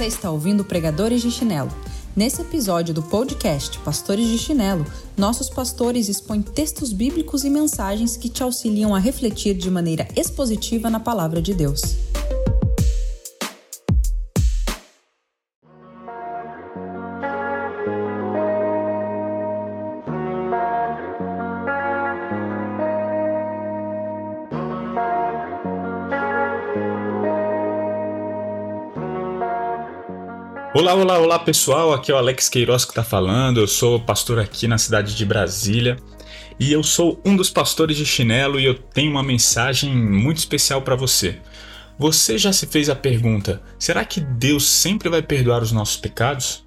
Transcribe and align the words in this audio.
Você 0.00 0.06
está 0.06 0.30
ouvindo 0.30 0.64
Pregadores 0.64 1.20
de 1.20 1.30
Chinelo. 1.30 1.70
Nesse 2.16 2.40
episódio 2.40 2.94
do 2.94 3.02
podcast 3.02 3.78
Pastores 3.80 4.28
de 4.28 4.38
Chinelo, 4.38 4.86
nossos 5.14 5.50
pastores 5.50 6.08
expõem 6.08 6.40
textos 6.40 6.90
bíblicos 6.90 7.44
e 7.44 7.50
mensagens 7.50 8.16
que 8.16 8.30
te 8.30 8.42
auxiliam 8.42 8.94
a 8.94 8.98
refletir 8.98 9.54
de 9.54 9.70
maneira 9.70 10.08
expositiva 10.16 10.88
na 10.88 11.00
palavra 11.00 11.42
de 11.42 11.52
Deus. 11.52 12.09
Olá, 30.80 30.94
olá, 30.94 31.18
olá 31.18 31.38
pessoal, 31.38 31.92
aqui 31.92 32.10
é 32.10 32.14
o 32.14 32.16
Alex 32.16 32.48
Queiroz 32.48 32.86
que 32.86 32.92
está 32.92 33.04
falando, 33.04 33.60
eu 33.60 33.66
sou 33.66 34.00
pastor 34.00 34.38
aqui 34.38 34.66
na 34.66 34.78
cidade 34.78 35.14
de 35.14 35.26
Brasília 35.26 35.98
e 36.58 36.72
eu 36.72 36.82
sou 36.82 37.20
um 37.22 37.36
dos 37.36 37.50
pastores 37.50 37.98
de 37.98 38.06
chinelo 38.06 38.58
e 38.58 38.64
eu 38.64 38.74
tenho 38.74 39.10
uma 39.10 39.22
mensagem 39.22 39.94
muito 39.94 40.38
especial 40.38 40.80
para 40.80 40.96
você. 40.96 41.38
Você 41.98 42.38
já 42.38 42.50
se 42.50 42.66
fez 42.66 42.88
a 42.88 42.96
pergunta: 42.96 43.60
será 43.78 44.06
que 44.06 44.20
Deus 44.20 44.66
sempre 44.66 45.10
vai 45.10 45.20
perdoar 45.20 45.62
os 45.62 45.70
nossos 45.70 45.98
pecados? 45.98 46.64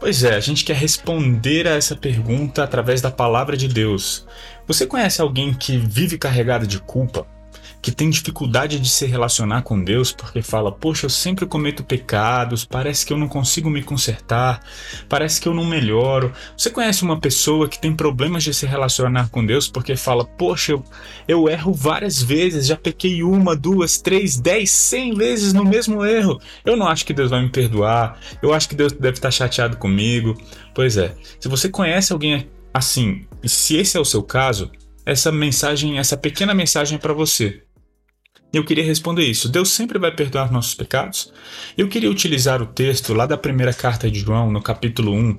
Pois 0.00 0.24
é, 0.24 0.36
a 0.36 0.40
gente 0.40 0.64
quer 0.64 0.76
responder 0.76 1.68
a 1.68 1.72
essa 1.72 1.94
pergunta 1.94 2.64
através 2.64 3.02
da 3.02 3.10
palavra 3.10 3.58
de 3.58 3.68
Deus. 3.68 4.24
Você 4.66 4.86
conhece 4.86 5.20
alguém 5.20 5.52
que 5.52 5.76
vive 5.76 6.16
carregado 6.16 6.66
de 6.66 6.78
culpa? 6.78 7.26
Que 7.84 7.92
tem 7.92 8.08
dificuldade 8.08 8.80
de 8.80 8.88
se 8.88 9.04
relacionar 9.04 9.60
com 9.60 9.84
Deus 9.84 10.10
porque 10.10 10.40
fala: 10.40 10.72
Poxa, 10.72 11.04
eu 11.04 11.10
sempre 11.10 11.44
cometo 11.44 11.84
pecados, 11.84 12.64
parece 12.64 13.04
que 13.04 13.12
eu 13.12 13.18
não 13.18 13.28
consigo 13.28 13.68
me 13.68 13.82
consertar, 13.82 14.62
parece 15.06 15.38
que 15.38 15.46
eu 15.46 15.52
não 15.52 15.66
melhoro. 15.66 16.32
Você 16.56 16.70
conhece 16.70 17.02
uma 17.02 17.20
pessoa 17.20 17.68
que 17.68 17.78
tem 17.78 17.94
problemas 17.94 18.42
de 18.42 18.54
se 18.54 18.64
relacionar 18.64 19.28
com 19.28 19.44
Deus 19.44 19.68
porque 19.68 19.96
fala: 19.96 20.24
Poxa, 20.24 20.72
eu, 20.72 20.84
eu 21.28 21.46
erro 21.46 21.74
várias 21.74 22.22
vezes, 22.22 22.66
já 22.66 22.76
pequei 22.76 23.22
uma, 23.22 23.54
duas, 23.54 24.00
três, 24.00 24.40
dez, 24.40 24.70
cem 24.70 25.14
vezes 25.14 25.52
no 25.52 25.62
mesmo 25.62 26.02
erro. 26.06 26.40
Eu 26.64 26.78
não 26.78 26.88
acho 26.88 27.04
que 27.04 27.12
Deus 27.12 27.28
vai 27.28 27.42
me 27.42 27.50
perdoar, 27.50 28.18
eu 28.40 28.54
acho 28.54 28.66
que 28.66 28.74
Deus 28.74 28.94
deve 28.94 29.18
estar 29.18 29.30
chateado 29.30 29.76
comigo. 29.76 30.34
Pois 30.74 30.96
é, 30.96 31.14
se 31.38 31.48
você 31.48 31.68
conhece 31.68 32.14
alguém 32.14 32.48
assim, 32.72 33.26
e 33.42 33.48
se 33.48 33.76
esse 33.76 33.98
é 33.98 34.00
o 34.00 34.06
seu 34.06 34.22
caso, 34.22 34.70
essa 35.04 35.30
mensagem, 35.30 35.98
essa 35.98 36.16
pequena 36.16 36.54
mensagem 36.54 36.96
é 36.96 36.98
para 36.98 37.12
você. 37.12 37.63
Eu 38.54 38.64
queria 38.64 38.84
responder 38.84 39.24
isso. 39.24 39.48
Deus 39.48 39.70
sempre 39.70 39.98
vai 39.98 40.14
perdoar 40.14 40.52
nossos 40.52 40.74
pecados? 40.74 41.32
Eu 41.76 41.88
queria 41.88 42.08
utilizar 42.08 42.62
o 42.62 42.66
texto 42.66 43.12
lá 43.12 43.26
da 43.26 43.36
primeira 43.36 43.74
carta 43.74 44.08
de 44.08 44.20
João, 44.20 44.50
no 44.50 44.62
capítulo 44.62 45.12
1, 45.12 45.38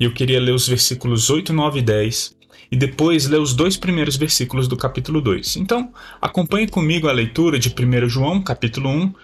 e 0.00 0.04
eu 0.04 0.12
queria 0.12 0.40
ler 0.40 0.52
os 0.52 0.66
versículos 0.66 1.30
8, 1.30 1.52
9 1.52 1.78
e 1.78 1.82
10, 1.82 2.36
e 2.72 2.76
depois 2.76 3.26
ler 3.28 3.38
os 3.38 3.54
dois 3.54 3.76
primeiros 3.76 4.16
versículos 4.16 4.66
do 4.66 4.76
capítulo 4.76 5.20
2. 5.20 5.56
Então, 5.56 5.92
acompanhe 6.20 6.66
comigo 6.66 7.08
a 7.08 7.12
leitura 7.12 7.60
de 7.60 7.68
1 7.68 8.08
João, 8.08 8.42
capítulo 8.42 8.88
1, 8.88 9.14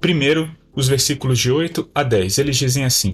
primeiro 0.00 0.50
os 0.74 0.88
versículos 0.88 1.38
de 1.38 1.50
8 1.50 1.90
a 1.94 2.02
10. 2.02 2.38
Eles 2.38 2.56
dizem 2.56 2.84
assim: 2.84 3.12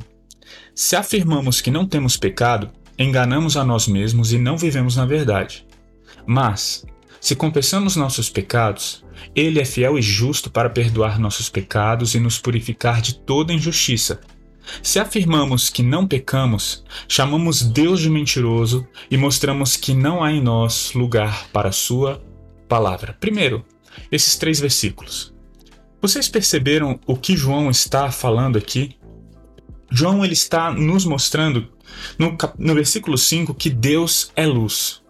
Se 0.75 0.95
afirmamos 0.95 1.61
que 1.61 1.73
não 1.73 1.87
temos 1.87 2.17
pecado, 2.17 2.71
enganamos 2.97 3.57
a 3.57 3.65
nós 3.65 3.89
mesmos 3.89 4.33
e 4.33 4.39
não 4.39 4.57
vivemos 4.57 4.95
na 4.95 5.07
verdade. 5.07 5.67
Mas, 6.25 6.85
se 7.21 7.37
confessamos 7.37 7.97
nossos 7.97 8.31
pecados, 8.31 9.05
Ele 9.35 9.61
é 9.61 9.65
fiel 9.65 9.99
e 9.99 10.03
justo 10.03 10.51
para 10.51 10.71
perdoar 10.71 11.19
nossos 11.19 11.51
pecados 11.51 12.15
e 12.15 12.21
nos 12.21 12.39
purificar 12.39 13.03
de 13.03 13.15
toda 13.15 13.53
injustiça. 13.53 14.21
Se 14.83 14.99
afirmamos 14.99 15.69
que 15.69 15.83
não 15.83 16.07
pecamos, 16.07 16.85
chamamos 17.09 17.63
Deus 17.63 18.01
de 18.01 18.09
mentiroso 18.09 18.87
e 19.11 19.17
mostramos 19.17 19.77
que 19.77 19.93
não 19.93 20.23
há 20.23 20.33
em 20.33 20.41
nós 20.41 20.93
lugar 20.95 21.49
para 21.53 21.69
a 21.69 21.73
Sua 21.73 22.23
palavra. 22.69 23.17
Primeiro, 23.21 23.65
esses 24.11 24.37
três 24.37 24.61
versículos. 24.61 25.35
Vocês 26.01 26.29
perceberam 26.29 26.99
o 27.07 27.17
que 27.17 27.37
João 27.37 27.69
está 27.71 28.11
falando 28.11 28.57
aqui? 28.57 28.97
João 29.91 30.25
ele 30.25 30.33
está 30.33 30.71
nos 30.71 31.05
mostrando 31.05 31.69
no, 32.19 32.37
no 32.59 32.75
versículo 32.75 33.19
5 33.19 33.53
que 33.55 33.69
Deus 33.69 34.31
é 34.35 34.47
luz. 34.47 35.03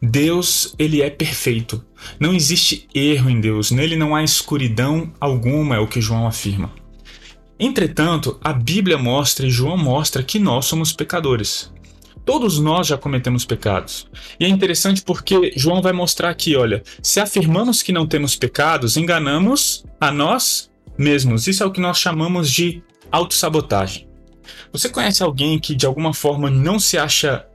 Deus, 0.00 0.74
ele 0.78 1.02
é 1.02 1.10
perfeito. 1.10 1.84
Não 2.18 2.34
existe 2.34 2.88
erro 2.94 3.30
em 3.30 3.40
Deus, 3.40 3.70
nele 3.70 3.96
não 3.96 4.14
há 4.14 4.22
escuridão 4.22 5.12
alguma, 5.20 5.76
é 5.76 5.78
o 5.78 5.86
que 5.86 6.00
João 6.00 6.26
afirma. 6.26 6.72
Entretanto, 7.58 8.38
a 8.42 8.52
Bíblia 8.52 8.98
mostra 8.98 9.46
e 9.46 9.50
João 9.50 9.76
mostra 9.76 10.22
que 10.22 10.38
nós 10.38 10.66
somos 10.66 10.92
pecadores. 10.92 11.72
Todos 12.24 12.58
nós 12.58 12.86
já 12.86 12.96
cometemos 12.96 13.44
pecados. 13.44 14.08
E 14.40 14.44
é 14.44 14.48
interessante 14.48 15.02
porque 15.02 15.52
João 15.56 15.82
vai 15.82 15.92
mostrar 15.92 16.30
aqui, 16.30 16.56
olha, 16.56 16.82
se 17.02 17.20
afirmamos 17.20 17.82
que 17.82 17.92
não 17.92 18.06
temos 18.06 18.34
pecados, 18.34 18.96
enganamos 18.96 19.84
a 20.00 20.10
nós 20.10 20.70
mesmos. 20.96 21.46
Isso 21.46 21.62
é 21.62 21.66
o 21.66 21.70
que 21.70 21.80
nós 21.80 21.98
chamamos 21.98 22.50
de 22.50 22.82
autossabotagem. 23.12 24.08
Você 24.72 24.88
conhece 24.88 25.22
alguém 25.22 25.58
que 25.58 25.74
de 25.74 25.86
alguma 25.86 26.12
forma 26.12 26.50
não 26.50 26.78
se 26.78 26.98
acha 26.98 27.46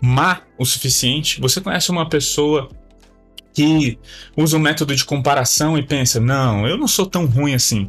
má 0.00 0.42
o 0.58 0.64
suficiente. 0.64 1.40
Você 1.40 1.60
conhece 1.60 1.90
uma 1.90 2.08
pessoa 2.08 2.68
que 3.54 3.98
usa 4.36 4.56
um 4.56 4.60
método 4.60 4.94
de 4.94 5.04
comparação 5.04 5.76
e 5.76 5.82
pensa: 5.82 6.20
não, 6.20 6.66
eu 6.66 6.76
não 6.76 6.88
sou 6.88 7.06
tão 7.06 7.26
ruim 7.26 7.54
assim. 7.54 7.88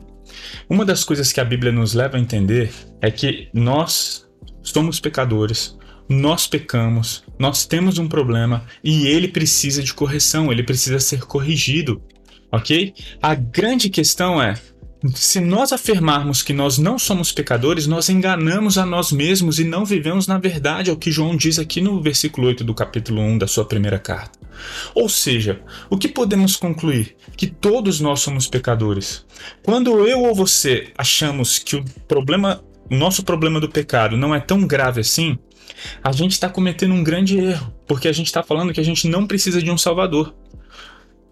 Uma 0.69 0.86
das 0.86 1.03
coisas 1.03 1.31
que 1.31 1.40
a 1.40 1.46
Bíblia 1.46 1.72
nos 1.72 1.94
leva 1.94 2.18
a 2.18 2.19
entender 2.19 2.72
é 3.02 3.12
que 3.12 3.50
nós 3.53 4.28
somos 4.62 5.00
pecadores, 5.00 5.78
nós 6.08 6.48
pecamos, 6.48 7.24
nós 7.38 7.66
temos 7.66 7.98
um 7.98 8.08
problema 8.08 8.66
e 8.84 9.08
ele 9.08 9.28
precisa 9.28 9.84
de 9.84 9.94
correção, 9.94 10.52
ele 10.52 10.64
precisa 10.64 11.00
ser 11.00 11.22
corrigido, 11.22 12.02
ok? 12.52 12.94
A 13.22 13.36
grande 13.36 13.90
questão 13.90 14.42
é: 14.42 14.56
se 15.16 15.40
nós 15.40 15.72
afirmarmos 15.72 16.44
que 16.44 16.52
nós 16.52 16.78
não 16.78 17.00
somos 17.00 17.32
pecadores, 17.32 17.88
nós 17.88 18.10
enganamos 18.10 18.78
a 18.78 18.86
nós 18.86 19.14
mesmos 19.14 19.58
e 19.58 19.64
não 19.64 19.86
vivemos 19.86 20.28
na 20.28 20.38
verdade, 20.38 20.90
é 20.90 20.94
o 20.94 20.98
que 20.98 21.12
João 21.12 21.38
diz 21.38 21.58
aqui 21.58 21.80
no 21.80 22.02
versículo 22.02 22.48
8 22.48 22.66
do 22.66 22.74
capítulo 22.74 23.22
1 23.22 23.38
da 23.38 23.48
sua 23.48 23.64
primeira 23.64 23.98
carta. 23.98 24.38
Ou 24.94 25.08
seja, 25.08 25.62
o 25.90 25.98
que 25.98 26.10
podemos 26.10 26.58
concluir? 26.58 27.16
Que 27.38 27.48
todos 27.48 28.02
nós 28.02 28.20
somos 28.20 28.46
pecadores. 28.46 29.26
Quando 29.64 30.06
eu 30.06 30.20
ou 30.24 30.36
você 30.36 30.92
achamos 30.98 31.60
que 31.60 31.78
o 31.78 31.86
problema, 32.06 32.62
o 32.92 32.96
nosso 32.96 33.24
problema 33.24 33.62
do 33.62 33.70
pecado 33.70 34.18
não 34.18 34.36
é 34.36 34.40
tão 34.42 34.68
grave 34.68 35.00
assim, 35.00 35.40
a 36.04 36.12
gente 36.12 36.34
está 36.34 36.50
cometendo 36.50 36.94
um 36.94 37.04
grande 37.04 37.38
erro, 37.38 37.74
porque 37.88 38.10
a 38.10 38.12
gente 38.12 38.28
está 38.28 38.44
falando 38.44 38.74
que 38.74 38.81
a 38.81 38.86
gente 38.86 39.08
não 39.08 39.26
precisa 39.26 39.62
de 39.62 39.72
um 39.72 39.78
Salvador. 39.78 40.36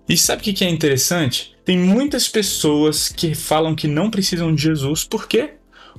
E 0.08 0.16
sabe 0.16 0.42
o 0.42 0.54
que 0.54 0.64
é 0.64 0.70
interessante? 0.70 1.57
Tem 1.68 1.78
muitas 1.78 2.30
pessoas 2.30 3.10
que 3.10 3.36
falam 3.36 3.76
que 3.76 3.90
não 3.90 4.10
precisam 4.10 4.56
de 4.56 4.62
Jesus, 4.62 5.04
por 5.04 5.28
quê? 5.28 5.56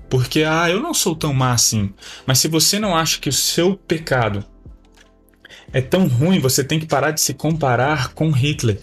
Porque, 0.09 0.43
ah, 0.43 0.71
eu 0.71 0.81
não 0.81 0.95
sou 0.95 1.15
tão 1.15 1.35
má 1.35 1.53
assim. 1.53 1.93
Mas 2.25 2.39
se 2.39 2.49
você 2.49 2.79
não 2.79 2.97
acha 2.97 3.21
que 3.21 3.29
o 3.29 3.33
seu 3.35 3.77
pecado 3.77 4.43
é 5.71 5.83
tão 5.83 6.09
ruim, 6.09 6.41
você 6.41 6.65
tem 6.65 6.81
que 6.81 6.87
parar 6.87 7.11
de 7.11 7.21
se 7.21 7.35
comparar 7.35 8.15
com 8.15 8.31
Hitler. 8.31 8.81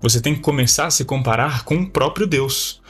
Você 0.00 0.22
tem 0.22 0.34
que 0.34 0.40
começar 0.40 0.86
a 0.86 0.90
se 0.90 1.04
comparar 1.04 1.64
com 1.64 1.76
o 1.76 1.90
próprio 1.90 2.26
Deus. 2.26 2.80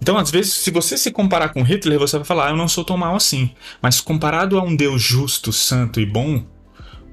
Então, 0.00 0.16
às 0.16 0.30
vezes, 0.30 0.54
se 0.54 0.70
você 0.70 0.96
se 0.96 1.10
comparar 1.10 1.50
com 1.50 1.62
Hitler, 1.62 1.98
você 1.98 2.16
vai 2.16 2.24
falar, 2.24 2.46
ah, 2.46 2.50
eu 2.52 2.56
não 2.56 2.66
sou 2.66 2.82
tão 2.82 2.96
mal 2.96 3.14
assim. 3.14 3.50
Mas 3.82 4.00
comparado 4.00 4.58
a 4.58 4.62
um 4.62 4.74
Deus 4.74 5.02
justo, 5.02 5.52
santo 5.52 6.00
e 6.00 6.06
bom, 6.06 6.42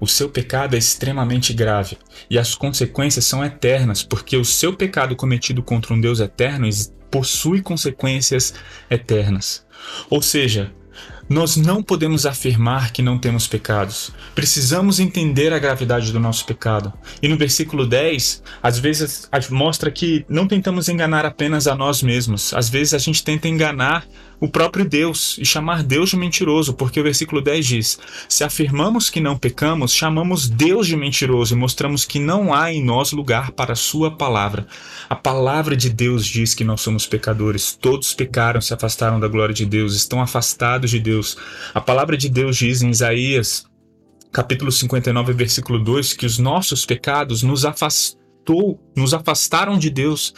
o 0.02 0.08
seu 0.08 0.28
pecado 0.28 0.76
é 0.76 0.80
extremamente 0.80 1.54
grave 1.54 1.96
e 2.28 2.40
as 2.40 2.56
consequências 2.56 3.24
são 3.24 3.46
eternas, 3.46 4.02
porque 4.02 4.36
o 4.36 4.44
seu 4.44 4.74
pecado 4.74 5.16
cometido 5.16 5.62
contra 5.62 5.94
um 5.94 6.02
Deus 6.02 6.20
eterno 6.20 6.68
possui 7.12 7.62
consequências 7.62 8.54
eternas. 8.90 9.64
Ou 10.10 10.22
seja, 10.22 10.74
nós 11.30 11.56
não 11.56 11.82
podemos 11.82 12.26
afirmar 12.26 12.92
que 12.92 13.02
não 13.02 13.18
temos 13.18 13.48
pecados. 13.48 14.12
Precisamos 14.36 15.00
entender 15.00 15.54
a 15.54 15.60
gravidade 15.60 16.12
do 16.12 16.20
nosso 16.20 16.46
pecado. 16.46 16.92
E 17.22 17.28
no 17.28 17.38
versículo 17.38 17.86
10, 17.86 18.44
às 18.62 18.80
vezes 18.80 19.30
mostra 19.50 19.92
que 19.92 20.26
não 20.28 20.48
tentamos 20.48 20.90
enganar 20.90 21.26
apenas 21.26 21.68
a 21.68 21.76
nós 21.76 22.02
mesmos. 22.02 22.54
Às 22.54 22.70
vezes 22.70 22.94
a 22.94 22.98
gente 22.98 23.24
tenta 23.24 23.48
enganar 23.48 24.06
o 24.42 24.50
próprio 24.50 24.84
Deus 24.84 25.38
e 25.40 25.46
chamar 25.46 25.84
Deus 25.84 26.10
de 26.10 26.18
mentiroso, 26.18 26.74
porque 26.74 27.00
o 27.00 27.04
versículo 27.04 27.42
10 27.42 27.66
diz: 27.66 28.00
Se 28.28 28.44
afirmamos 28.44 29.08
que 29.08 29.22
não 29.22 29.38
pecamos, 29.38 29.94
chamamos 29.94 30.50
Deus 30.50 30.88
de 30.88 30.98
mentiroso 30.98 31.54
e 31.54 31.58
mostramos 31.58 32.06
que 32.06 32.18
não 32.18 32.52
há 32.52 32.74
em 32.74 32.84
nós 32.84 33.12
lugar 33.12 33.52
para 33.52 33.74
a 33.74 33.76
Sua 33.76 34.10
palavra. 34.10 34.66
A 35.08 35.16
palavra 35.16 35.78
de 35.78 35.92
Deus 35.92 36.26
diz 36.26 36.56
que 36.56 36.64
nós 36.64 36.82
somos 36.82 37.06
pecadores. 37.06 37.78
Todos 37.80 38.16
pecaram, 38.16 38.60
se 38.60 38.74
afastaram 38.74 39.20
da 39.20 39.28
glória 39.28 39.54
de 39.54 39.66
Deus, 39.66 39.96
estão 39.96 40.20
afastados 40.20 40.90
de 40.90 41.00
Deus. 41.00 41.38
A 41.72 41.80
palavra 41.80 42.18
de 42.18 42.28
Deus 42.28 42.58
diz 42.58 42.82
em 42.82 42.90
Isaías, 42.90 43.66
capítulo 44.32 44.72
59, 44.72 45.34
versículo 45.34 45.78
2, 45.78 46.14
que 46.14 46.26
os 46.26 46.40
nossos 46.40 46.84
pecados 46.84 47.44
nos, 47.44 47.64
afast... 47.64 48.18
afastou, 48.42 48.80
nos 48.96 49.14
afastaram 49.14 49.78
de 49.78 49.90
Deus. 49.90 50.34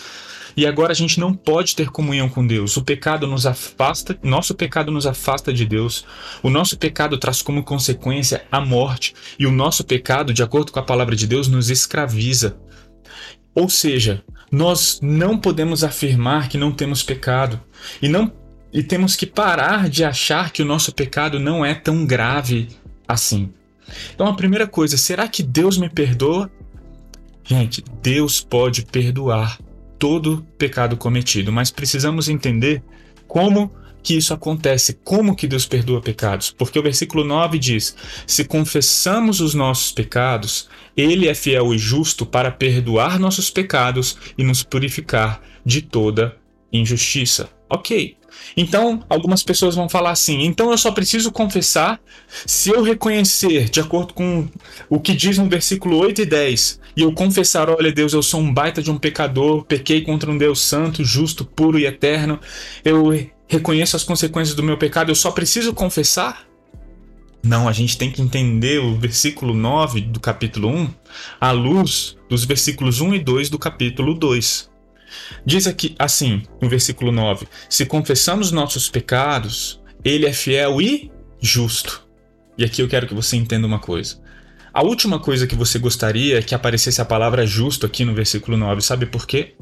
E 0.55 0.65
agora 0.67 0.91
a 0.91 0.95
gente 0.95 1.19
não 1.19 1.33
pode 1.33 1.75
ter 1.75 1.89
comunhão 1.89 2.29
com 2.29 2.45
Deus. 2.45 2.77
O 2.77 2.83
pecado 2.83 3.25
nos 3.27 3.45
afasta, 3.45 4.17
nosso 4.21 4.53
pecado 4.53 4.91
nos 4.91 5.07
afasta 5.07 5.53
de 5.53 5.65
Deus. 5.65 6.05
O 6.41 6.50
nosso 6.50 6.77
pecado 6.77 7.17
traz 7.17 7.41
como 7.41 7.63
consequência 7.63 8.45
a 8.51 8.61
morte, 8.61 9.13
e 9.38 9.45
o 9.45 9.51
nosso 9.51 9.83
pecado, 9.83 10.33
de 10.33 10.44
acordo 10.44 10.71
com 10.71 10.79
a 10.79 10.83
palavra 10.83 11.15
de 11.15 11.27
Deus, 11.27 11.47
nos 11.47 11.69
escraviza. 11.69 12.57
Ou 13.55 13.69
seja, 13.69 14.23
nós 14.51 15.00
não 15.01 15.38
podemos 15.38 15.83
afirmar 15.83 16.50
que 16.50 16.57
não 16.57 16.71
temos 16.71 17.03
pecado 17.03 17.59
e 18.01 18.07
não 18.07 18.31
e 18.71 18.81
temos 18.81 19.15
que 19.15 19.27
parar 19.27 19.88
de 19.88 20.03
achar 20.03 20.51
que 20.51 20.63
o 20.63 20.65
nosso 20.65 20.91
pecado 20.91 21.39
não 21.39 21.63
é 21.63 21.75
tão 21.75 22.07
grave 22.07 22.69
assim. 23.07 23.53
Então 24.15 24.25
a 24.25 24.33
primeira 24.33 24.65
coisa, 24.65 24.97
será 24.97 25.27
que 25.27 25.44
Deus 25.44 25.77
me 25.77 25.89
perdoa? 25.89 26.49
Gente, 27.44 27.83
Deus 28.01 28.41
pode 28.41 28.83
perdoar 28.83 29.59
todo 30.03 30.45
pecado 30.57 30.97
cometido, 30.97 31.50
mas 31.50 31.71
precisamos 31.71 32.27
entender 32.27 32.83
como 33.25 33.71
que 34.03 34.17
isso 34.17 34.33
acontece, 34.33 35.00
como 35.01 35.33
que 35.33 35.47
Deus 35.47 35.65
perdoa 35.65 36.01
pecados. 36.01 36.51
Porque 36.51 36.77
o 36.77 36.83
versículo 36.83 37.23
9 37.23 37.57
diz: 37.57 37.95
Se 38.27 38.44
confessamos 38.44 39.39
os 39.39 39.53
nossos 39.53 39.94
pecados, 39.94 40.67
ele 40.97 41.29
é 41.29 41.33
fiel 41.33 41.73
e 41.73 41.77
justo 41.77 42.25
para 42.25 42.51
perdoar 42.51 43.17
nossos 43.17 43.50
pecados 43.50 44.17
e 44.38 44.44
nos 44.44 44.61
purificar 44.61 45.41
de 45.65 45.81
toda 45.81 46.35
injustiça. 46.69 47.49
Ok. 47.69 48.17
Então, 48.56 49.03
algumas 49.09 49.44
pessoas 49.44 49.75
vão 49.75 49.89
falar 49.89 50.12
assim: 50.12 50.44
então 50.44 50.71
eu 50.71 50.77
só 50.77 50.91
preciso 50.91 51.31
confessar 51.31 52.00
se 52.45 52.69
eu 52.69 52.83
reconhecer, 52.83 53.69
de 53.69 53.80
acordo 53.80 54.13
com 54.13 54.47
o 54.89 55.00
que 55.00 55.13
diz 55.13 55.38
no 55.38 55.50
versículo 55.50 55.97
8 55.97 56.21
e 56.21 56.25
10, 56.25 56.80
e 56.95 57.01
eu 57.01 57.12
confessar: 57.12 57.69
olha, 57.69 57.91
Deus, 57.91 58.13
eu 58.13 58.24
sou 58.24 58.39
um 58.39 58.53
baita 58.53 58.81
de 58.81 58.91
um 58.91 58.97
pecador, 58.97 59.63
pequei 59.63 60.01
contra 60.01 60.30
um 60.30 60.38
Deus 60.38 60.62
santo, 60.62 61.03
justo, 61.03 61.45
puro 61.45 61.80
e 61.80 61.85
eterno, 61.85 62.39
eu 62.83 63.12
reconheço 63.47 63.95
as 63.95 64.03
consequências 64.03 64.56
do 64.56 64.63
meu 64.63 64.77
pecado, 64.77 65.09
eu 65.09 65.15
só 65.15 65.31
preciso 65.31 65.74
confessar? 65.74 66.45
Não, 67.45 67.68
a 67.68 67.74
gente 67.74 67.97
tem 67.97 68.09
que 68.09 68.21
entender 68.21 68.80
o 68.80 68.95
versículo 68.95 69.53
9 69.53 70.00
do 70.00 70.19
capítulo 70.19 70.69
1 70.69 70.89
à 71.41 71.51
luz 71.51 72.15
dos 72.30 72.45
versículos 72.45 73.01
1 73.01 73.15
e 73.15 73.19
2 73.19 73.50
do 73.50 73.59
capítulo 73.59 74.13
2. 74.13 74.72
Diz 75.45 75.68
aqui 75.68 75.95
assim, 75.98 76.44
no 76.62 76.69
versículo 76.69 77.12
9: 77.12 77.48
Se 77.69 77.86
confessamos 77.86 78.51
nossos 78.51 78.89
pecados, 78.89 79.81
ele 80.04 80.25
é 80.25 80.33
fiel 80.33 80.81
e 80.81 81.12
justo. 81.39 82.07
E 82.57 82.63
aqui 82.63 82.81
eu 82.81 82.88
quero 82.88 83.07
que 83.07 83.13
você 83.13 83.36
entenda 83.36 83.68
uma 83.68 83.80
coisa. 83.80 84.21
A 84.74 84.81
última 84.81 85.19
coisa 85.19 85.45
que 85.45 85.56
você 85.56 85.77
gostaria 85.77 86.39
é 86.39 86.42
que 86.42 86.56
aparecesse 86.56 87.01
a 87.01 87.06
palavra 87.06 87.45
justo 87.45 87.86
aqui 87.86 88.04
no 88.04 88.13
versículo 88.13 88.57
9. 88.57 88.81
Sabe 88.81 89.06
por 89.06 89.27
quê? 89.27 89.56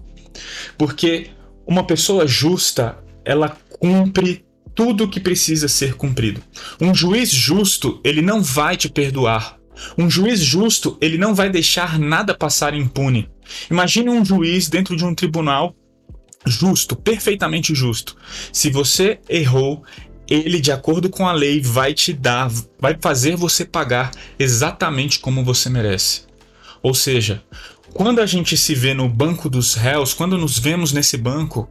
Porque 0.78 1.32
uma 1.66 1.86
pessoa 1.86 2.28
justa, 2.28 2.98
ela 3.26 3.58
cumpre 3.80 4.46
tudo 4.76 5.04
o 5.04 5.10
que 5.10 5.20
precisa 5.20 5.68
ser 5.68 5.96
cumprido. 5.96 6.42
Um 6.80 6.94
juiz 6.94 7.30
justo, 7.30 8.00
ele 8.04 8.22
não 8.22 8.42
vai 8.42 8.78
te 8.78 8.90
perdoar. 8.90 9.58
Um 9.98 10.10
juiz 10.10 10.40
justo, 10.40 10.98
ele 11.02 11.18
não 11.18 11.34
vai 11.34 11.50
deixar 11.50 12.00
nada 12.00 12.34
passar 12.34 12.74
impune. 12.74 13.30
Imagine 13.70 14.10
um 14.10 14.26
juiz 14.26 14.68
dentro 14.70 14.96
de 14.96 15.06
um 15.06 15.14
tribunal 15.16 15.76
justo, 16.46 16.96
perfeitamente 16.96 17.76
justo. 17.76 18.16
Se 18.52 18.70
você 18.70 19.20
errou, 19.30 19.84
ele, 20.28 20.60
de 20.60 20.72
acordo 20.72 21.10
com 21.10 21.28
a 21.28 21.34
lei, 21.34 21.62
vai 21.62 21.94
te 21.94 22.14
dar, 22.14 22.52
vai 22.80 22.98
fazer 23.00 23.36
você 23.36 23.66
pagar 23.66 24.12
exatamente 24.40 25.20
como 25.20 25.44
você 25.44 25.70
merece. 25.70 26.24
Ou 26.82 26.94
seja, 26.94 27.44
quando 27.94 28.22
a 28.22 28.26
gente 28.26 28.56
se 28.58 28.74
vê 28.74 28.94
no 28.94 29.10
banco 29.10 29.50
dos 29.50 29.76
réus, 29.76 30.14
quando 30.14 30.38
nos 30.38 30.58
vemos 30.58 30.94
nesse 30.94 31.18
banco, 31.18 31.70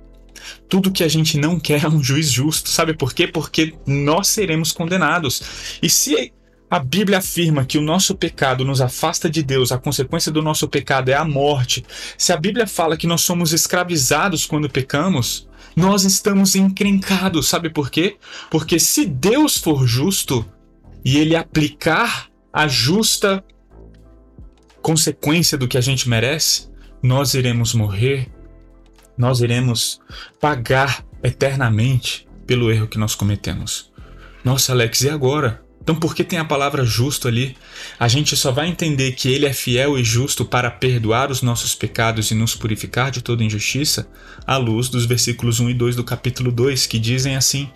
tudo 0.69 0.91
que 0.91 1.03
a 1.03 1.09
gente 1.09 1.39
não 1.39 1.59
quer 1.59 1.85
é 1.85 1.89
um 1.89 2.03
juiz 2.03 2.31
justo. 2.31 2.69
Sabe 2.69 2.95
por 2.95 3.13
quê? 3.13 3.27
Porque 3.27 3.75
nós 3.87 4.29
seremos 4.29 4.73
condenados. 4.73 5.43
E 5.83 5.89
se 5.89 6.33
a 6.71 6.79
Bíblia 6.79 7.19
afirma 7.19 7.65
que 7.65 7.77
o 7.77 7.83
nosso 7.83 8.15
pecado 8.15 8.65
nos 8.65 8.81
afasta 8.81 9.29
de 9.29 9.43
Deus, 9.43 9.73
a 9.73 9.79
consequência 9.79 10.31
do 10.31 10.41
nosso 10.41 10.69
pecado 10.69 11.09
é 11.09 11.15
a 11.15 11.25
morte. 11.25 11.85
Se 12.17 12.33
a 12.33 12.37
Bíblia 12.37 12.65
fala 12.65 12.97
que 12.97 13.09
nós 13.09 13.23
somos 13.23 13.53
escravizados 13.53 14.47
quando 14.47 14.71
pecamos, 14.71 15.49
nós 15.75 16.05
estamos 16.05 16.55
encrencados. 16.55 17.49
Sabe 17.49 17.71
por 17.71 17.91
quê? 17.91 18.19
Porque 18.49 18.79
se 18.79 19.05
Deus 19.05 19.57
for 19.57 19.85
justo 19.85 20.47
e 21.05 21.19
ele 21.19 21.35
aplicar 21.35 22.29
a 22.53 22.69
justa 22.69 23.43
consequência 24.81 25.59
do 25.59 25.67
que 25.67 25.77
a 25.77 25.81
gente 25.81 26.09
merece, 26.09 26.69
nós 27.03 27.35
iremos 27.35 27.75
morrer, 27.75 28.31
nós 29.19 29.41
iremos 29.41 30.01
pagar 30.41 31.05
eternamente 31.21 32.29
pelo 32.47 32.71
erro 32.71 32.87
que 32.87 32.99
nós 32.99 33.17
cometemos. 33.17 33.91
Nossa, 34.45 34.73
Alex, 34.73 35.01
e 35.01 35.11
agora? 35.11 35.69
Então, 35.91 35.99
porque 35.99 36.23
tem 36.23 36.39
a 36.39 36.45
palavra 36.45 36.85
justo 36.85 37.27
ali, 37.27 37.57
a 37.99 38.07
gente 38.07 38.37
só 38.37 38.53
vai 38.53 38.69
entender 38.69 39.11
que 39.11 39.29
ele 39.29 39.45
é 39.45 39.53
fiel 39.53 39.99
e 39.99 40.05
justo 40.05 40.45
para 40.45 40.71
perdoar 40.71 41.33
os 41.33 41.43
nossos 41.43 41.75
pecados 41.75 42.31
e 42.31 42.35
nos 42.37 42.55
purificar 42.55 43.11
de 43.11 43.21
toda 43.21 43.43
injustiça 43.43 44.09
à 44.47 44.57
luz 44.57 44.89
dos 44.89 45.05
versículos 45.05 45.59
1 45.59 45.71
e 45.71 45.75
2 45.75 45.97
do 45.97 46.05
capítulo 46.05 46.53
2, 46.53 46.87
que 46.87 46.97
dizem 46.97 47.35
assim: 47.35 47.69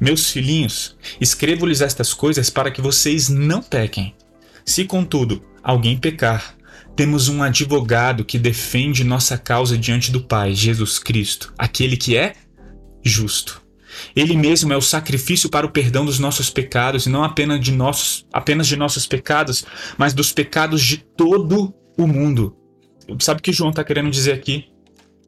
Meus 0.00 0.28
filhinhos, 0.28 0.96
escrevo-lhes 1.20 1.80
estas 1.80 2.12
coisas 2.12 2.50
para 2.50 2.68
que 2.68 2.80
vocês 2.80 3.28
não 3.28 3.62
pequem. 3.62 4.12
Se, 4.66 4.84
contudo, 4.84 5.40
alguém 5.62 5.96
pecar, 5.96 6.56
temos 6.96 7.28
um 7.28 7.44
advogado 7.44 8.24
que 8.24 8.40
defende 8.40 9.04
nossa 9.04 9.38
causa 9.38 9.78
diante 9.78 10.10
do 10.10 10.20
Pai, 10.20 10.52
Jesus 10.52 10.98
Cristo, 10.98 11.54
aquele 11.56 11.96
que 11.96 12.16
é 12.16 12.34
justo. 13.04 13.61
Ele 14.14 14.36
mesmo 14.36 14.72
é 14.72 14.76
o 14.76 14.82
sacrifício 14.82 15.48
para 15.48 15.66
o 15.66 15.70
perdão 15.70 16.04
dos 16.04 16.18
nossos 16.18 16.50
pecados, 16.50 17.06
e 17.06 17.08
não 17.08 17.24
apenas 17.24 17.60
de 17.60 17.72
nossos, 17.72 18.26
apenas 18.32 18.66
de 18.66 18.76
nossos 18.76 19.06
pecados, 19.06 19.64
mas 19.96 20.14
dos 20.14 20.32
pecados 20.32 20.82
de 20.82 20.98
todo 20.98 21.74
o 21.96 22.06
mundo. 22.06 22.56
Sabe 23.20 23.40
o 23.40 23.42
que 23.42 23.52
João 23.52 23.70
está 23.70 23.84
querendo 23.84 24.10
dizer 24.10 24.32
aqui? 24.32 24.66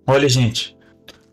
Olha, 0.06 0.28
gente, 0.28 0.76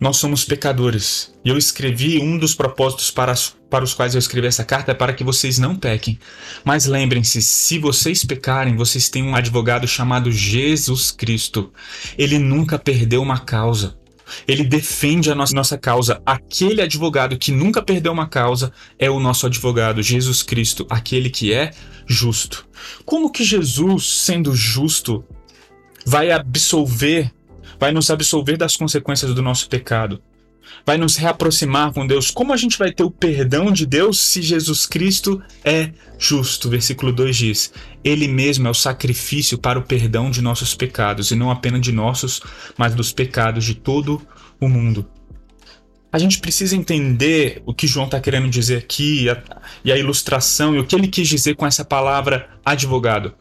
nós 0.02 0.18
somos 0.18 0.44
pecadores. 0.44 1.32
E 1.46 1.50
eu 1.50 1.58
escrevi 1.60 2.18
um 2.20 2.36
dos 2.36 2.56
propósitos 2.56 3.12
para, 3.12 3.36
para 3.70 3.84
os 3.84 3.94
quais 3.94 4.16
eu 4.16 4.20
escrevi 4.20 4.48
essa 4.48 4.64
carta 4.64 4.92
é 4.92 4.96
para 4.96 5.14
que 5.14 5.24
vocês 5.24 5.60
não 5.60 5.76
pequem. 5.76 6.18
Mas 6.66 6.88
lembrem-se, 6.88 7.40
se 7.40 7.78
vocês 7.78 8.26
pecarem, 8.26 8.76
vocês 8.76 9.10
têm 9.10 9.22
um 9.22 9.36
advogado 9.36 9.88
chamado 9.88 10.32
Jesus 10.32 11.12
Cristo. 11.12 11.72
Ele 12.18 12.40
nunca 12.40 12.80
perdeu 12.80 13.22
uma 13.22 13.40
causa. 13.40 13.96
Ele 14.48 14.64
defende 14.64 15.32
a 15.32 15.36
nossa, 15.36 15.54
nossa 15.54 15.78
causa. 15.78 16.22
Aquele 16.26 16.82
advogado 16.82 17.38
que 17.38 17.52
nunca 17.52 17.82
perdeu 17.82 18.12
uma 18.12 18.28
causa 18.28 18.72
é 18.98 19.10
o 19.10 19.20
nosso 19.20 19.46
advogado, 19.46 20.02
Jesus 20.02 20.44
Cristo, 20.44 20.86
aquele 20.90 21.30
que 21.30 21.54
é 21.54 21.72
justo. 22.06 22.68
Como 23.06 23.32
que 23.32 23.44
Jesus, 23.44 24.24
sendo 24.24 24.56
justo, 24.56 25.24
vai 26.06 26.32
absolver, 26.32 27.32
vai 27.80 27.92
nos 27.92 28.10
absolver 28.10 28.58
das 28.58 28.76
consequências 28.76 29.34
do 29.34 29.42
nosso 29.42 29.70
pecado? 29.70 30.22
Vai 30.86 30.98
nos 30.98 31.16
reaproximar 31.16 31.92
com 31.94 32.06
Deus. 32.06 32.32
Como 32.32 32.54
a 32.54 32.58
gente 32.58 32.78
vai 32.78 32.92
ter 32.92 33.04
o 33.04 33.12
perdão 33.12 33.72
de 33.72 33.86
Deus 33.86 34.20
se 34.20 34.42
Jesus 34.42 34.86
Cristo 34.86 35.42
é 35.64 35.92
justo? 36.18 36.70
Versículo 36.70 37.12
2 37.12 37.36
diz: 37.36 37.74
Ele 38.04 38.28
mesmo 38.28 38.68
é 38.68 38.72
o 38.72 38.76
sacrifício 38.76 39.58
para 39.58 39.80
o 39.80 39.84
perdão 39.84 40.30
de 40.30 40.42
nossos 40.42 40.74
pecados, 40.76 41.32
e 41.32 41.36
não 41.36 41.52
apenas 41.52 41.82
de 41.82 41.92
nossos, 41.92 42.42
mas 42.78 42.96
dos 42.96 43.12
pecados 43.12 43.66
de 43.66 43.76
todo 43.76 44.22
o 44.60 44.68
mundo. 44.68 45.08
A 46.14 46.20
gente 46.20 46.40
precisa 46.40 46.76
entender 46.76 47.62
o 47.66 47.74
que 47.74 47.88
João 47.88 48.06
está 48.06 48.20
querendo 48.20 48.50
dizer 48.50 48.78
aqui, 48.78 49.30
a, 49.30 49.42
e 49.84 49.92
a 49.92 49.98
ilustração, 49.98 50.76
e 50.76 50.80
o 50.80 50.86
que 50.86 50.94
ele 50.94 51.08
quis 51.08 51.28
dizer 51.28 51.56
com 51.56 51.66
essa 51.66 51.86
palavra 51.86 52.50
advogado. 52.66 53.34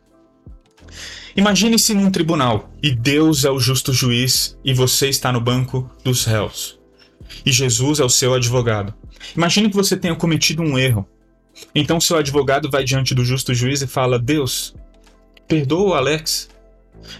Imagine-se 1.36 1.94
num 1.94 2.10
tribunal 2.10 2.72
e 2.82 2.90
Deus 2.90 3.44
é 3.44 3.50
o 3.50 3.58
justo 3.58 3.92
juiz 3.92 4.58
e 4.64 4.74
você 4.74 5.08
está 5.08 5.32
no 5.32 5.40
banco 5.40 5.88
dos 6.04 6.24
réus 6.24 6.79
e 7.44 7.52
Jesus 7.52 8.00
é 8.00 8.04
o 8.04 8.08
seu 8.08 8.34
advogado. 8.34 8.94
Imagine 9.36 9.70
que 9.70 9.76
você 9.76 9.96
tenha 9.96 10.14
cometido 10.14 10.62
um 10.62 10.78
erro. 10.78 11.06
Então 11.74 12.00
seu 12.00 12.16
advogado 12.16 12.70
vai 12.70 12.84
diante 12.84 13.14
do 13.14 13.24
justo 13.24 13.54
juiz 13.54 13.82
e 13.82 13.86
fala: 13.86 14.18
Deus, 14.18 14.74
perdoa 15.46 15.90
o 15.90 15.94
Alex. 15.94 16.48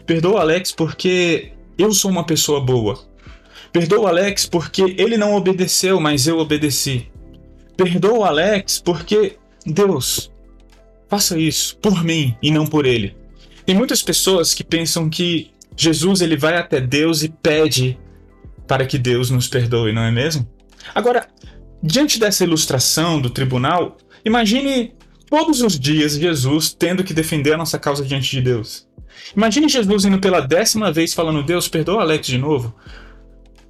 Perdoa 0.07 0.35
o 0.35 0.39
Alex 0.39 0.73
porque 0.73 1.53
eu 1.79 1.93
sou 1.93 2.11
uma 2.11 2.25
pessoa 2.25 2.61
boa. 2.61 2.99
Perdoa 3.73 4.01
o 4.01 4.07
Alex 4.07 4.47
porque 4.47 4.95
ele 4.99 5.17
não 5.17 5.35
obedeceu, 5.35 6.01
mas 6.01 6.27
eu 6.27 6.39
obedeci. 6.39 7.09
Perdoa 7.77 8.19
o 8.19 8.25
Alex 8.25 8.83
porque 8.85 9.37
Deus, 9.65 10.31
faça 11.09 11.39
isso 11.39 11.77
por 11.79 12.05
mim 12.05 12.37
e 12.43 12.51
não 12.51 12.67
por 12.67 12.87
ele. 12.87 13.17
Tem 13.65 13.75
muitas 13.75 14.03
pessoas 14.03 14.53
que 14.55 14.65
pensam 14.65 15.09
que 15.09 15.51
Jesus 15.77 16.21
ele 16.21 16.37
vai 16.37 16.57
até 16.57 16.81
Deus 16.81 17.23
e 17.23 17.29
pede 17.29 17.99
para 18.71 18.87
que 18.87 18.97
Deus 18.97 19.31
nos 19.31 19.49
perdoe, 19.49 19.93
não 19.93 20.03
é 20.03 20.13
mesmo? 20.13 20.49
Agora, 20.95 21.27
diante 21.83 22.21
dessa 22.21 22.45
ilustração 22.45 23.21
do 23.21 23.29
tribunal, 23.29 23.97
imagine 24.25 24.95
todos 25.29 25.61
os 25.61 25.77
dias 25.77 26.13
Jesus 26.13 26.73
tendo 26.73 27.03
que 27.03 27.13
defender 27.13 27.53
a 27.53 27.57
nossa 27.57 27.81
causa 27.81 28.05
diante 28.05 28.31
de 28.31 28.41
Deus. 28.41 28.87
Imagine 29.37 29.69
Jesus 29.69 30.05
indo 30.05 30.21
pela 30.21 30.41
décima 30.41 30.93
vez 30.93 31.13
falando: 31.13 31.43
Deus, 31.43 31.67
perdoa 31.67 32.03
Alex 32.03 32.29
de 32.29 32.39
novo. 32.39 32.73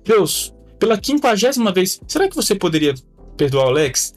Deus, 0.05 0.53
pela 0.79 0.99
quinquagésima 0.99 1.73
vez, 1.73 1.99
será 2.07 2.29
que 2.29 2.37
você 2.37 2.55
poderia 2.55 2.93
perdoar 3.39 3.69
Alex? 3.69 4.13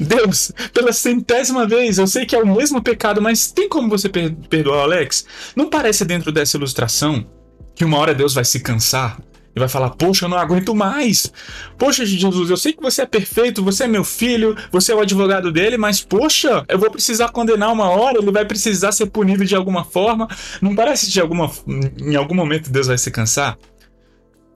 Deus, 0.00 0.50
pela 0.74 0.92
centésima 0.92 1.64
vez, 1.64 1.96
eu 1.98 2.08
sei 2.08 2.26
que 2.26 2.34
é 2.34 2.42
o 2.42 2.56
mesmo 2.56 2.82
pecado, 2.82 3.22
mas 3.22 3.52
tem 3.52 3.68
como 3.68 3.88
você 3.88 4.08
per 4.08 4.34
perdoar 4.50 4.80
Alex? 4.82 5.24
Não 5.54 5.70
parece 5.70 6.04
dentro 6.04 6.32
dessa 6.32 6.56
ilustração 6.56 7.24
que 7.72 7.84
uma 7.84 7.98
hora 7.98 8.12
Deus 8.12 8.34
vai 8.34 8.44
se 8.44 8.58
cansar 8.58 9.16
e 9.58 9.60
vai 9.60 9.68
falar: 9.68 9.90
Poxa, 9.90 10.24
eu 10.24 10.28
não 10.28 10.38
aguento 10.38 10.74
mais. 10.74 11.32
Poxa, 11.76 12.06
Jesus, 12.06 12.50
eu 12.50 12.56
sei 12.56 12.72
que 12.72 12.82
você 12.82 13.02
é 13.02 13.06
perfeito, 13.06 13.62
você 13.62 13.84
é 13.84 13.88
meu 13.88 14.04
filho, 14.04 14.56
você 14.70 14.92
é 14.92 14.94
o 14.94 15.00
advogado 15.00 15.52
dele, 15.52 15.76
mas 15.76 16.00
poxa, 16.00 16.64
eu 16.68 16.78
vou 16.78 16.90
precisar 16.90 17.28
condenar 17.28 17.72
uma 17.72 17.88
hora, 17.90 18.18
ele 18.18 18.30
vai 18.30 18.44
precisar 18.44 18.92
ser 18.92 19.06
punido 19.06 19.44
de 19.44 19.54
alguma 19.54 19.84
forma. 19.84 20.28
Não 20.62 20.74
parece 20.74 21.10
que 21.10 21.20
alguma, 21.20 21.50
em 21.66 22.16
algum 22.16 22.34
momento 22.34 22.70
Deus 22.70 22.86
vai 22.86 22.98
se 22.98 23.10
cansar? 23.10 23.58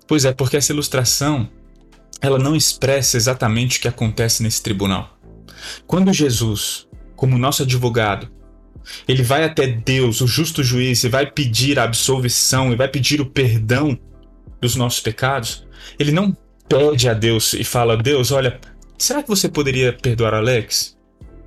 Pois 0.06 0.25
é, 0.25 0.32
porque 0.32 0.56
essa 0.56 0.73
ilustração 0.73 1.49
ela 2.21 2.38
não 2.38 2.54
expressa 2.54 3.16
exatamente 3.16 3.78
o 3.78 3.82
que 3.82 3.88
acontece 3.88 4.42
nesse 4.42 4.62
tribunal. 4.62 5.18
Quando 5.87 6.12
Jesus, 6.12 6.87
como 7.16 7.37
nosso 7.37 7.62
advogado, 7.62 8.30
ele 9.06 9.23
vai 9.23 9.44
até 9.44 9.66
Deus, 9.66 10.21
o 10.21 10.26
justo 10.26 10.62
juiz, 10.62 11.02
e 11.04 11.09
vai 11.09 11.30
pedir 11.30 11.78
a 11.78 11.85
absolvição 11.85 12.73
e 12.73 12.76
vai 12.76 12.88
pedir 12.88 13.21
o 13.21 13.26
perdão 13.26 13.99
dos 14.62 14.76
nossos 14.76 15.00
pecados, 15.00 15.66
ele 15.99 16.12
não 16.12 16.35
pede 16.69 17.09
a 17.09 17.12
Deus 17.12 17.52
e 17.52 17.64
fala: 17.64 17.97
Deus, 17.97 18.31
olha, 18.31 18.59
será 18.97 19.23
que 19.23 19.28
você 19.28 19.49
poderia 19.49 19.92
perdoar 19.92 20.33
Alex? 20.33 20.97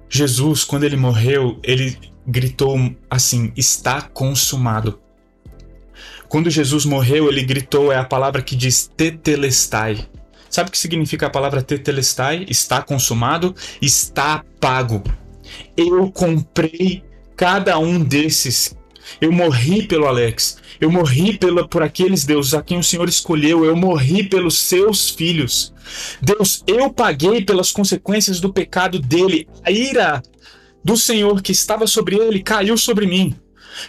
Jesus, 0.10 0.64
quando 0.64 0.84
ele 0.84 0.98
morreu, 0.98 1.60
ele 1.64 1.98
gritou 2.28 2.78
assim: 3.10 3.52
está 3.56 4.02
consumado. 4.02 5.00
Quando 6.28 6.50
Jesus 6.50 6.86
morreu, 6.86 7.30
ele 7.30 7.44
gritou, 7.44 7.92
é 7.92 7.98
a 7.98 8.04
palavra 8.04 8.42
que 8.42 8.56
diz 8.56 8.92
tetelestai. 8.98 10.06
Sabe 10.50 10.70
o 10.70 10.72
que 10.72 10.78
significa 10.78 11.28
a 11.28 11.30
palavra 11.30 11.62
tetelestai? 11.62 12.46
Está 12.50 12.82
consumado, 12.82 13.56
está 13.82 14.44
pago. 14.60 15.04
Eu 15.78 16.12
comprei 16.12 17.04
cada 17.36 17.78
um 17.78 18.04
desses. 18.04 18.76
Eu 19.20 19.32
morri 19.32 19.88
pelo 19.88 20.06
Alex. 20.06 20.58
Eu 20.80 20.92
morri 20.92 21.38
pela, 21.38 21.68
por 21.68 21.82
aqueles 21.84 22.26
deuses 22.26 22.54
a 22.54 22.62
quem 22.62 22.78
o 22.78 22.84
Senhor 22.84 23.08
escolheu. 23.08 23.64
Eu 23.64 23.76
morri 23.76 24.24
pelos 24.24 24.58
seus 24.60 25.10
filhos. 25.10 25.74
Deus, 26.22 26.64
eu 26.68 26.92
paguei 26.92 27.44
pelas 27.44 27.72
consequências 27.72 28.40
do 28.40 28.52
pecado 28.52 29.00
dele. 29.00 29.48
A 29.64 29.72
ira 29.72 30.22
do 30.84 30.96
Senhor 30.96 31.42
que 31.42 31.52
estava 31.52 31.88
sobre 31.88 32.16
ele 32.16 32.44
caiu 32.44 32.78
sobre 32.78 33.08
mim. 33.08 33.36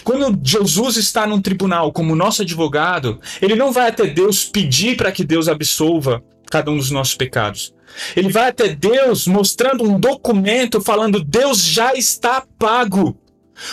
Quando 0.02 0.38
Jesus 0.42 0.96
está 0.96 1.26
num 1.26 1.40
tribunal 1.40 1.92
como 1.92 2.16
nosso 2.16 2.42
advogado, 2.42 3.20
ele 3.40 3.54
não 3.54 3.72
vai 3.72 3.88
até 3.88 4.06
Deus 4.06 4.44
pedir 4.44 4.96
para 4.96 5.12
que 5.12 5.24
Deus 5.24 5.48
absolva 5.48 6.22
cada 6.50 6.70
um 6.70 6.76
dos 6.76 6.90
nossos 6.90 7.14
pecados. 7.14 7.74
Ele 8.16 8.30
vai 8.30 8.48
até 8.48 8.68
Deus 8.68 9.26
mostrando 9.26 9.84
um 9.84 9.98
documento 9.98 10.80
falando: 10.80 11.22
Deus 11.22 11.62
já 11.62 11.94
está 11.94 12.44
pago. 12.58 13.16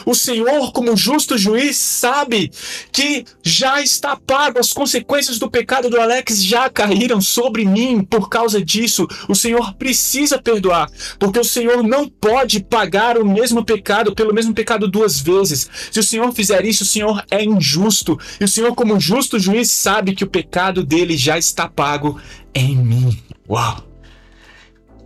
O 0.06 0.14
Senhor, 0.16 0.72
como 0.72 0.96
justo 0.96 1.38
juiz, 1.38 1.78
sabe 1.78 2.52
que 2.92 3.26
já 3.42 3.82
está 3.82 4.16
pago. 4.16 4.60
As 4.60 4.74
consequências 4.74 5.40
do 5.40 5.50
pecado 5.50 5.90
do 5.90 6.00
Alex 6.00 6.44
já 6.44 6.70
caíram 6.70 7.22
sobre 7.22 7.66
mim 7.66 8.04
por 8.04 8.30
causa 8.30 8.64
disso. 8.64 9.08
O 9.28 9.36
Senhor 9.36 9.74
precisa 9.76 10.42
perdoar, 10.42 10.90
porque 11.20 11.40
o 11.40 11.44
Senhor 11.44 11.84
não 11.84 12.08
pode 12.08 12.62
pagar 12.64 13.18
o 13.18 13.26
mesmo 13.26 13.64
pecado 13.64 14.16
pelo 14.16 14.34
mesmo 14.34 14.54
pecado 14.54 14.88
duas 14.88 15.20
vezes. 15.20 15.70
Se 15.92 16.00
o 16.00 16.04
Senhor 16.04 16.32
fizer 16.34 16.66
isso, 16.66 16.84
o 16.84 16.88
Senhor 16.88 17.24
é 17.30 17.44
injusto. 17.44 18.20
E 18.40 18.44
o 18.44 18.48
Senhor, 18.48 18.74
como 18.76 19.00
justo 19.00 19.40
juiz, 19.40 19.72
sabe 19.72 20.16
que 20.16 20.24
o 20.24 20.30
pecado 20.30 20.84
dele 20.84 21.18
já 21.18 21.38
está 21.38 21.68
pago 21.68 22.20
em 22.54 22.76
mim. 22.76 23.18
Uau! 23.50 23.94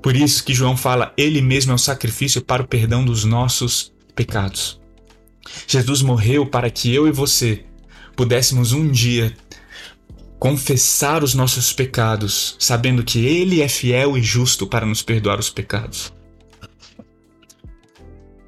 Por 0.01 0.15
isso 0.15 0.43
que 0.43 0.53
João 0.53 0.77
fala, 0.77 1.12
ele 1.17 1.41
mesmo 1.41 1.72
é 1.72 1.75
o 1.75 1.77
sacrifício 1.77 2.41
para 2.41 2.63
o 2.63 2.67
perdão 2.67 3.03
dos 3.03 3.25
nossos 3.25 3.84
pecados. 3.84 3.97
Jesus 5.67 6.01
morreu 6.01 6.45
para 6.45 6.69
que 6.69 6.93
eu 6.93 7.07
e 7.07 7.12
você 7.12 7.65
pudéssemos 8.15 8.71
um 8.71 8.89
dia 8.89 9.33
confessar 10.39 11.24
os 11.24 11.33
nossos 11.33 11.74
pecados, 11.74 12.55
sabendo 12.59 13.03
que 13.03 13.25
Ele 13.25 13.62
é 13.62 13.67
fiel 13.67 14.17
e 14.17 14.21
justo 14.21 14.67
para 14.67 14.86
nos 14.86 15.01
perdoar 15.01 15.39
os 15.39 15.50
pecados. 15.50 16.13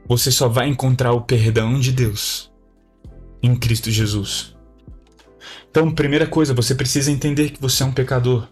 Você 0.07 0.31
só 0.31 0.47
vai 0.47 0.67
encontrar 0.67 1.13
o 1.13 1.21
perdão 1.21 1.79
de 1.79 1.91
Deus 1.91 2.51
em 3.41 3.55
Cristo 3.55 3.91
Jesus. 3.91 4.55
Então, 5.69 5.91
primeira 5.91 6.25
coisa, 6.25 6.53
você 6.53 6.73
precisa 6.73 7.11
entender 7.11 7.51
que 7.51 7.61
você 7.61 7.83
é 7.83 7.85
um 7.85 7.91
pecador. 7.91 8.47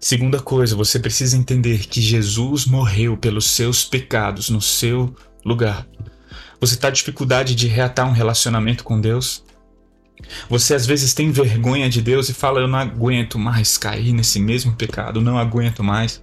Segunda 0.00 0.40
coisa, 0.40 0.74
você 0.74 0.98
precisa 0.98 1.36
entender 1.36 1.86
que 1.86 2.00
Jesus 2.00 2.66
morreu 2.66 3.16
pelos 3.16 3.46
seus 3.46 3.84
pecados 3.84 4.50
no 4.50 4.60
seu 4.60 5.14
lugar. 5.44 5.86
Você 6.60 6.74
está 6.74 6.90
dificuldade 6.90 7.54
de 7.54 7.66
reatar 7.66 8.06
um 8.08 8.12
relacionamento 8.12 8.84
com 8.84 9.00
Deus? 9.00 9.44
Você 10.48 10.74
às 10.74 10.86
vezes 10.86 11.14
tem 11.14 11.30
vergonha 11.30 11.88
de 11.88 12.02
Deus 12.02 12.28
e 12.28 12.34
fala: 12.34 12.60
Eu 12.60 12.68
não 12.68 12.78
aguento 12.78 13.38
mais 13.38 13.78
cair 13.78 14.12
nesse 14.12 14.38
mesmo 14.38 14.74
pecado, 14.74 15.20
não 15.20 15.38
aguento 15.38 15.82
mais. 15.82 16.22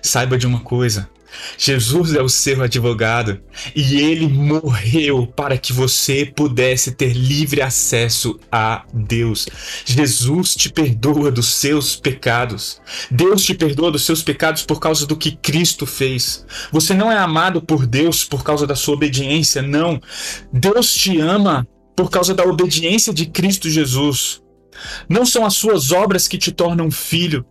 Saiba 0.00 0.38
de 0.38 0.46
uma 0.46 0.60
coisa: 0.60 1.08
Jesus 1.56 2.14
é 2.14 2.22
o 2.22 2.28
seu 2.28 2.62
advogado 2.62 3.40
e 3.74 4.00
ele 4.00 4.28
morreu 4.28 5.26
para 5.26 5.56
que 5.56 5.72
você 5.72 6.24
pudesse 6.24 6.92
ter 6.92 7.12
livre 7.12 7.62
acesso 7.62 8.38
a 8.50 8.84
Deus. 8.92 9.46
Jesus 9.84 10.54
te 10.54 10.70
perdoa 10.70 11.30
dos 11.30 11.54
seus 11.54 11.96
pecados. 11.96 12.80
Deus 13.10 13.44
te 13.44 13.54
perdoa 13.54 13.90
dos 13.90 14.04
seus 14.04 14.22
pecados 14.22 14.62
por 14.62 14.80
causa 14.80 15.06
do 15.06 15.16
que 15.16 15.36
Cristo 15.36 15.86
fez. 15.86 16.44
Você 16.70 16.94
não 16.94 17.10
é 17.10 17.16
amado 17.16 17.62
por 17.62 17.86
Deus 17.86 18.24
por 18.24 18.42
causa 18.42 18.66
da 18.66 18.74
sua 18.74 18.94
obediência, 18.94 19.62
não. 19.62 20.00
Deus 20.52 20.94
te 20.94 21.18
ama 21.18 21.66
por 21.96 22.10
causa 22.10 22.34
da 22.34 22.44
obediência 22.44 23.12
de 23.12 23.26
Cristo 23.26 23.70
Jesus. 23.70 24.42
Não 25.08 25.24
são 25.24 25.44
as 25.44 25.54
suas 25.54 25.92
obras 25.92 26.26
que 26.26 26.38
te 26.38 26.50
tornam 26.50 26.90
filho. 26.90 27.44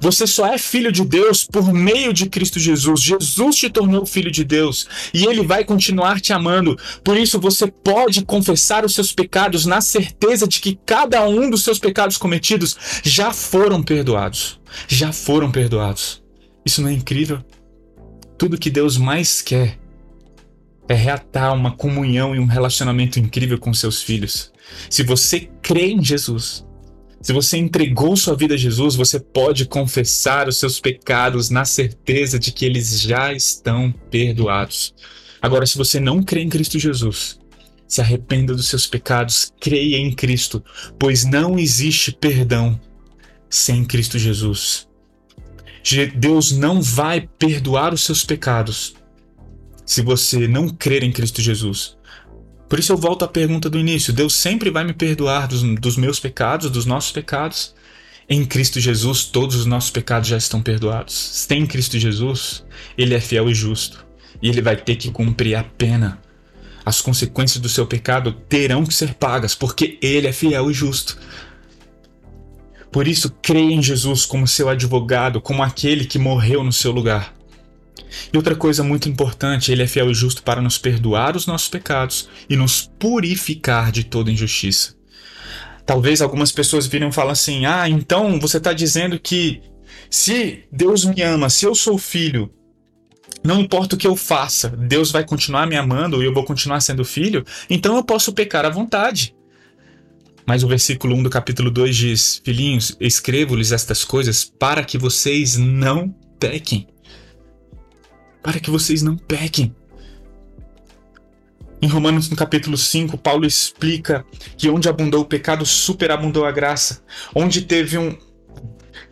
Você 0.00 0.26
só 0.26 0.46
é 0.46 0.58
filho 0.58 0.90
de 0.90 1.04
Deus 1.04 1.44
por 1.44 1.72
meio 1.72 2.12
de 2.12 2.28
Cristo 2.28 2.58
Jesus. 2.58 3.00
Jesus 3.00 3.56
te 3.56 3.70
tornou 3.70 4.04
filho 4.06 4.30
de 4.30 4.44
Deus 4.44 4.86
e 5.12 5.24
ele 5.24 5.46
vai 5.46 5.64
continuar 5.64 6.20
te 6.20 6.32
amando. 6.32 6.76
Por 7.04 7.16
isso 7.16 7.40
você 7.40 7.66
pode 7.66 8.24
confessar 8.24 8.84
os 8.84 8.94
seus 8.94 9.12
pecados 9.12 9.66
na 9.66 9.80
certeza 9.80 10.46
de 10.46 10.60
que 10.60 10.78
cada 10.84 11.26
um 11.28 11.48
dos 11.50 11.62
seus 11.62 11.78
pecados 11.78 12.16
cometidos 12.16 12.76
já 13.02 13.32
foram 13.32 13.82
perdoados. 13.82 14.60
Já 14.86 15.12
foram 15.12 15.50
perdoados. 15.50 16.22
Isso 16.64 16.82
não 16.82 16.88
é 16.88 16.92
incrível? 16.92 17.42
Tudo 18.36 18.58
que 18.58 18.70
Deus 18.70 18.96
mais 18.96 19.40
quer 19.40 19.78
é 20.88 20.94
reatar 20.94 21.54
uma 21.54 21.72
comunhão 21.72 22.34
e 22.34 22.38
um 22.38 22.46
relacionamento 22.46 23.18
incrível 23.18 23.58
com 23.58 23.74
seus 23.74 24.02
filhos. 24.02 24.52
Se 24.88 25.02
você 25.02 25.50
crê 25.62 25.90
em 25.90 26.02
Jesus, 26.02 26.64
se 27.20 27.32
você 27.32 27.56
entregou 27.56 28.16
sua 28.16 28.36
vida 28.36 28.54
a 28.54 28.56
Jesus, 28.56 28.94
você 28.94 29.18
pode 29.18 29.66
confessar 29.66 30.48
os 30.48 30.58
seus 30.58 30.80
pecados 30.80 31.50
na 31.50 31.64
certeza 31.64 32.38
de 32.38 32.52
que 32.52 32.64
eles 32.64 33.00
já 33.00 33.32
estão 33.32 33.92
perdoados. 34.10 34.94
Agora, 35.42 35.66
se 35.66 35.76
você 35.76 35.98
não 35.98 36.22
crê 36.22 36.42
em 36.42 36.48
Cristo 36.48 36.78
Jesus, 36.78 37.38
se 37.88 38.00
arrependa 38.00 38.54
dos 38.54 38.68
seus 38.68 38.86
pecados, 38.86 39.52
creia 39.60 39.96
em 39.96 40.12
Cristo, 40.12 40.62
pois 40.98 41.24
não 41.24 41.58
existe 41.58 42.12
perdão 42.12 42.80
sem 43.50 43.84
Cristo 43.84 44.18
Jesus. 44.18 44.86
Deus 46.16 46.52
não 46.52 46.80
vai 46.82 47.28
perdoar 47.38 47.94
os 47.94 48.04
seus 48.04 48.24
pecados 48.24 48.94
se 49.86 50.02
você 50.02 50.46
não 50.46 50.68
crer 50.68 51.02
em 51.02 51.10
Cristo 51.10 51.40
Jesus. 51.40 51.97
Por 52.68 52.78
isso 52.78 52.92
eu 52.92 52.96
volto 52.96 53.24
à 53.24 53.28
pergunta 53.28 53.70
do 53.70 53.78
início: 53.78 54.12
Deus 54.12 54.34
sempre 54.34 54.70
vai 54.70 54.84
me 54.84 54.92
perdoar 54.92 55.48
dos, 55.48 55.62
dos 55.62 55.96
meus 55.96 56.20
pecados, 56.20 56.70
dos 56.70 56.84
nossos 56.84 57.12
pecados? 57.12 57.74
Em 58.28 58.44
Cristo 58.44 58.78
Jesus, 58.78 59.24
todos 59.24 59.56
os 59.56 59.64
nossos 59.64 59.90
pecados 59.90 60.28
já 60.28 60.36
estão 60.36 60.60
perdoados. 60.60 61.46
Tem 61.48 61.66
Cristo 61.66 61.98
Jesus, 61.98 62.62
Ele 62.96 63.14
é 63.14 63.20
fiel 63.20 63.48
e 63.48 63.54
justo. 63.54 64.04
E 64.42 64.50
Ele 64.50 64.60
vai 64.60 64.76
ter 64.76 64.96
que 64.96 65.10
cumprir 65.10 65.54
a 65.54 65.64
pena. 65.64 66.20
As 66.84 67.00
consequências 67.00 67.60
do 67.60 67.70
seu 67.70 67.86
pecado 67.86 68.32
terão 68.32 68.84
que 68.84 68.92
ser 68.92 69.14
pagas, 69.14 69.54
porque 69.54 69.98
Ele 70.02 70.26
é 70.26 70.32
fiel 70.32 70.70
e 70.70 70.74
justo. 70.74 71.18
Por 72.92 73.08
isso, 73.08 73.30
creia 73.42 73.72
em 73.72 73.82
Jesus 73.82 74.26
como 74.26 74.46
seu 74.46 74.68
advogado, 74.68 75.40
como 75.40 75.62
aquele 75.62 76.04
que 76.04 76.18
morreu 76.18 76.62
no 76.62 76.72
seu 76.72 76.92
lugar. 76.92 77.34
E 78.32 78.36
outra 78.36 78.54
coisa 78.54 78.82
muito 78.82 79.08
importante, 79.08 79.70
ele 79.70 79.82
é 79.82 79.86
fiel 79.86 80.10
e 80.10 80.14
justo 80.14 80.42
para 80.42 80.60
nos 80.60 80.78
perdoar 80.78 81.36
os 81.36 81.46
nossos 81.46 81.68
pecados 81.68 82.28
e 82.48 82.56
nos 82.56 82.90
purificar 82.98 83.92
de 83.92 84.04
toda 84.04 84.30
injustiça. 84.30 84.94
Talvez 85.84 86.20
algumas 86.20 86.52
pessoas 86.52 86.86
virem 86.86 87.08
e 87.08 87.12
falam 87.12 87.32
assim: 87.32 87.66
ah, 87.66 87.88
então 87.88 88.38
você 88.38 88.58
está 88.58 88.72
dizendo 88.72 89.18
que 89.18 89.62
se 90.10 90.64
Deus 90.70 91.04
me 91.04 91.22
ama, 91.22 91.48
se 91.48 91.64
eu 91.64 91.74
sou 91.74 91.98
filho, 91.98 92.52
não 93.44 93.60
importa 93.60 93.94
o 93.94 93.98
que 93.98 94.06
eu 94.06 94.16
faça, 94.16 94.68
Deus 94.68 95.10
vai 95.10 95.24
continuar 95.24 95.66
me 95.66 95.76
amando 95.76 96.22
e 96.22 96.26
eu 96.26 96.34
vou 96.34 96.44
continuar 96.44 96.80
sendo 96.80 97.04
filho, 97.04 97.44
então 97.70 97.96
eu 97.96 98.04
posso 98.04 98.32
pecar 98.32 98.64
à 98.64 98.70
vontade. 98.70 99.34
Mas 100.46 100.62
o 100.62 100.68
versículo 100.68 101.14
1 101.14 101.24
do 101.24 101.30
capítulo 101.30 101.70
2 101.70 101.96
diz: 101.96 102.40
Filhinhos, 102.42 102.96
escrevo-lhes 102.98 103.70
estas 103.70 104.02
coisas 104.02 104.44
para 104.44 104.82
que 104.82 104.96
vocês 104.96 105.56
não 105.56 106.08
pequem. 106.40 106.86
Para 108.42 108.60
que 108.60 108.70
vocês 108.70 109.02
não 109.02 109.16
pequem. 109.16 109.74
Em 111.80 111.86
Romanos, 111.86 112.28
no 112.28 112.36
capítulo 112.36 112.76
5, 112.76 113.16
Paulo 113.16 113.46
explica 113.46 114.24
que 114.56 114.68
onde 114.68 114.88
abundou 114.88 115.22
o 115.22 115.26
pecado, 115.26 115.64
superabundou 115.64 116.44
a 116.44 116.50
graça. 116.50 117.02
Onde 117.34 117.62
teve 117.62 117.96
um 117.96 118.16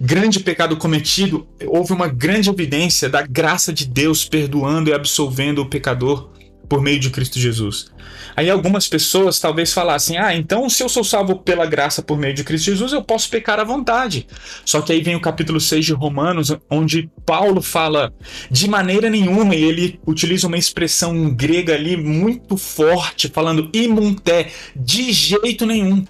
grande 0.01 0.41
pecado 0.41 0.77
cometido, 0.77 1.47
houve 1.67 1.93
uma 1.93 2.09
grande 2.09 2.51
evidência 2.51 3.09
da 3.09 3.23
graça 3.23 3.73
de 3.73 3.87
Deus 3.87 4.29
perdoando 4.29 4.91
e 4.91 4.93
absolvendo 4.93 5.63
o 5.63 5.71
pecador 5.71 6.31
por 6.69 6.83
meio 6.83 6.99
de 6.99 7.11
Cristo 7.11 7.39
Jesus. 7.39 7.93
Aí 8.37 8.51
algumas 8.51 8.87
pessoas 8.87 9.41
talvez 9.41 9.73
falassem: 9.73 10.19
ah, 10.19 10.37
então 10.37 10.69
se 10.69 10.83
eu 10.83 10.89
sou 10.91 11.03
salvo 11.03 11.37
pela 11.37 11.65
graça 11.65 12.03
por 12.03 12.19
meio 12.19 12.35
de 12.35 12.45
Cristo 12.45 12.67
Jesus, 12.67 12.93
eu 12.93 13.03
posso 13.03 13.31
pecar 13.31 13.59
à 13.59 13.65
vontade. 13.65 14.27
Só 14.63 14.83
que 14.83 14.93
aí 14.93 15.01
vem 15.01 15.17
o 15.17 15.21
capítulo 15.21 15.59
6 15.59 15.87
de 15.87 15.93
Romanos, 15.95 16.55
onde 16.71 17.11
Paulo 17.25 17.63
fala 17.63 18.13
de 18.51 18.69
maneira 18.69 19.09
nenhuma, 19.09 19.55
e 19.57 19.65
ele 19.65 19.99
utiliza 20.07 20.47
uma 20.47 20.59
expressão 20.59 21.35
grega 21.35 21.75
ali 21.75 21.97
muito 21.97 22.59
forte, 22.59 23.29
falando 23.29 23.71
imunté, 23.73 24.51
de 24.77 25.11
jeito 25.13 25.65
nenhum. 25.65 26.05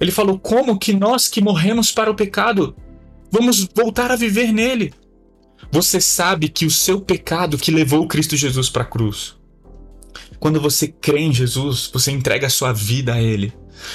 Ele 0.00 0.12
falou: 0.12 0.38
como 0.38 0.78
que 0.78 0.92
nós 0.92 1.26
que 1.26 1.42
morremos 1.42 1.90
para 1.90 2.10
o 2.10 2.14
pecado 2.14 2.76
vamos 3.28 3.68
voltar 3.74 4.12
a 4.12 4.16
viver 4.16 4.52
nele? 4.52 4.94
Você 5.72 6.00
sabe 6.00 6.48
que 6.48 6.64
o 6.64 6.70
seu 6.70 7.00
pecado 7.00 7.58
que 7.58 7.72
levou 7.72 8.06
Cristo 8.06 8.36
Jesus 8.36 8.68
para 8.68 8.82
a 8.82 8.86
cruz 8.86 9.39
quando 10.40 10.58
você 10.58 10.88
crê 10.88 11.20
em 11.20 11.32
Jesus, 11.32 11.90
você 11.92 12.10
entrega 12.10 12.46
a 12.46 12.50
sua 12.50 12.72
vida 12.72 13.12
a 13.12 13.22
Ele. 13.22 13.52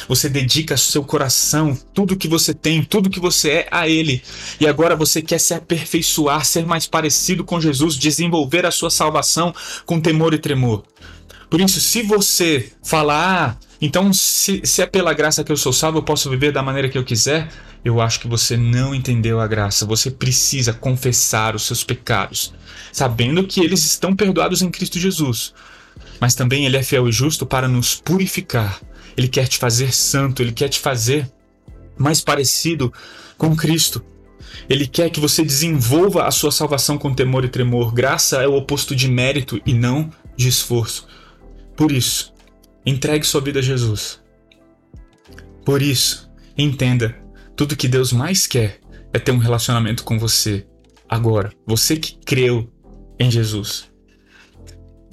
Você 0.08 0.30
dedica 0.30 0.78
seu 0.78 1.04
coração, 1.04 1.78
tudo 1.94 2.16
que 2.16 2.28
você 2.28 2.54
tem, 2.54 2.84
tudo 2.84 3.10
que 3.10 3.20
você 3.20 3.50
é 3.50 3.68
a 3.72 3.90
Ele. 3.90 4.22
E 4.60 4.68
agora 4.68 4.96
você 4.96 5.22
quer 5.24 5.40
se 5.40 5.56
aperfeiçoar, 5.56 6.46
ser 6.46 6.66
mais 6.66 6.86
parecido 6.86 7.44
com 7.44 7.60
Jesus, 7.60 7.96
desenvolver 7.96 8.66
a 8.66 8.72
sua 8.72 8.92
salvação 8.92 9.54
com 9.86 10.00
temor 10.00 10.36
e 10.36 10.38
tremor. 10.38 10.84
Por 11.50 11.60
isso, 11.60 11.82
se 11.82 12.04
você 12.04 12.72
falar, 12.84 13.58
ah, 13.60 13.66
então 13.82 14.14
se, 14.14 14.62
se 14.64 14.82
é 14.82 14.86
pela 14.86 15.14
graça 15.14 15.44
que 15.44 15.52
eu 15.52 15.58
sou 15.58 15.74
salvo, 15.74 15.98
eu 16.00 16.04
posso 16.04 16.30
viver 16.30 16.52
da 16.52 16.64
maneira 16.64 16.90
que 16.90 16.98
eu 16.98 17.04
quiser, 17.04 17.50
eu 17.84 18.02
acho 18.02 18.20
que 18.20 18.28
você 18.28 18.56
não 18.56 18.94
entendeu 18.94 19.40
a 19.40 19.48
graça. 19.48 19.86
Você 19.86 20.12
precisa 20.12 20.74
confessar 20.74 21.56
os 21.56 21.64
seus 21.64 21.84
pecados, 21.84 22.54
sabendo 22.92 23.46
que 23.46 23.62
eles 23.62 23.84
estão 23.84 24.16
perdoados 24.16 24.62
em 24.62 24.70
Cristo 24.70 25.00
Jesus 25.00 25.54
mas 26.20 26.36
também 26.36 26.66
ele 26.66 26.78
é 26.78 26.84
fiel 26.84 27.08
e 27.08 27.12
justo 27.12 27.46
para 27.46 27.68
nos 27.68 27.96
purificar. 27.96 28.82
Ele 29.18 29.28
quer 29.28 29.48
te 29.48 29.58
fazer 29.58 29.94
santo, 29.94 30.42
ele 30.42 30.52
quer 30.52 30.70
te 30.70 30.80
fazer 30.80 31.30
mais 31.98 32.22
parecido 32.22 32.92
com 33.38 33.56
Cristo. 33.56 34.04
Ele 34.70 34.88
quer 34.88 35.10
que 35.10 35.20
você 35.20 35.44
desenvolva 35.44 36.26
a 36.26 36.32
sua 36.32 36.52
salvação 36.52 36.98
com 36.98 37.14
temor 37.14 37.46
e 37.46 37.50
tremor. 37.50 37.94
Graça 37.94 38.42
é 38.42 38.48
o 38.48 38.56
oposto 38.56 38.96
de 38.96 39.08
mérito 39.08 39.62
e 39.66 39.74
não 39.74 40.10
de 40.36 40.48
esforço. 40.48 41.08
Por 41.76 41.92
isso, 41.92 42.34
entregue 42.86 43.26
sua 43.26 43.42
vida 43.42 43.60
a 43.60 43.62
Jesus. 43.62 44.22
Por 45.66 45.82
isso, 45.82 46.30
entenda: 46.58 47.16
tudo 47.56 47.76
que 47.76 47.88
Deus 47.88 48.12
mais 48.12 48.48
quer 48.48 48.80
é 49.14 49.20
ter 49.20 49.32
um 49.32 49.38
relacionamento 49.38 50.04
com 50.04 50.18
você. 50.18 50.66
Agora, 51.08 51.52
você 51.66 51.98
que 51.98 52.18
creu 52.26 52.72
em 53.20 53.30
Jesus. 53.30 53.90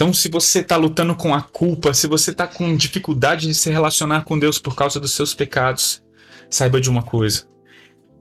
Então, 0.02 0.12
se 0.12 0.28
você 0.28 0.58
está 0.58 0.74
lutando 0.76 1.14
com 1.14 1.32
a 1.32 1.40
culpa, 1.40 1.94
se 1.94 2.08
você 2.08 2.32
está 2.32 2.44
com 2.44 2.76
dificuldade 2.76 3.46
de 3.46 3.54
se 3.54 3.70
relacionar 3.70 4.24
com 4.24 4.36
Deus 4.36 4.58
por 4.58 4.74
causa 4.74 4.98
dos 4.98 5.12
seus 5.12 5.32
pecados, 5.32 6.02
saiba 6.50 6.80
de 6.80 6.90
uma 6.90 7.04
coisa: 7.04 7.48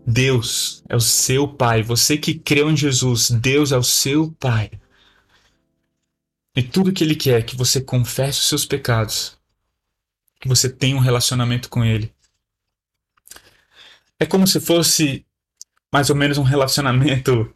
Deus 0.05 0.83
é 0.87 0.95
o 0.95 0.99
seu 0.99 1.47
Pai. 1.47 1.81
Você 1.81 2.19
que 2.19 2.35
creu 2.35 2.69
em 2.69 2.77
Jesus, 2.77 3.31
Deus 3.31 3.71
é 3.71 3.77
o 3.79 3.83
seu 3.83 4.31
Pai. 4.33 4.69
E 6.55 6.61
tudo 6.61 6.93
que 6.93 7.03
Ele 7.03 7.15
quer 7.15 7.39
é 7.39 7.41
que 7.41 7.57
você 7.57 7.81
confesse 7.81 8.41
os 8.41 8.47
seus 8.47 8.63
pecados, 8.63 9.39
que 10.39 10.47
você 10.47 10.69
tenha 10.69 10.95
um 10.95 10.99
relacionamento 10.99 11.67
com 11.67 11.83
Ele. 11.83 12.13
É 14.19 14.25
como 14.27 14.45
se 14.45 14.59
fosse 14.59 15.25
mais 15.91 16.11
ou 16.11 16.15
menos 16.15 16.37
um 16.37 16.43
relacionamento 16.43 17.51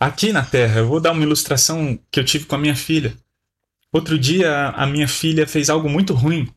aqui 0.00 0.32
na 0.32 0.44
Terra. 0.44 0.80
Eu 0.80 0.88
vou 0.88 0.98
dar 0.98 1.12
uma 1.12 1.22
ilustração 1.22 1.96
que 2.10 2.18
eu 2.18 2.24
tive 2.24 2.46
com 2.46 2.56
a 2.56 2.58
minha 2.58 2.74
filha. 2.74 3.16
Outro 3.94 4.18
dia, 4.18 4.70
a 4.70 4.84
minha 4.88 5.06
filha 5.06 5.46
fez 5.46 5.70
algo 5.70 5.88
muito 5.88 6.14
ruim 6.14 6.52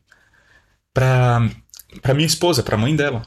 para 0.92 1.48
para 2.02 2.12
minha 2.12 2.26
esposa, 2.26 2.64
para 2.64 2.74
a 2.74 2.78
mãe 2.78 2.96
dela. 2.96 3.22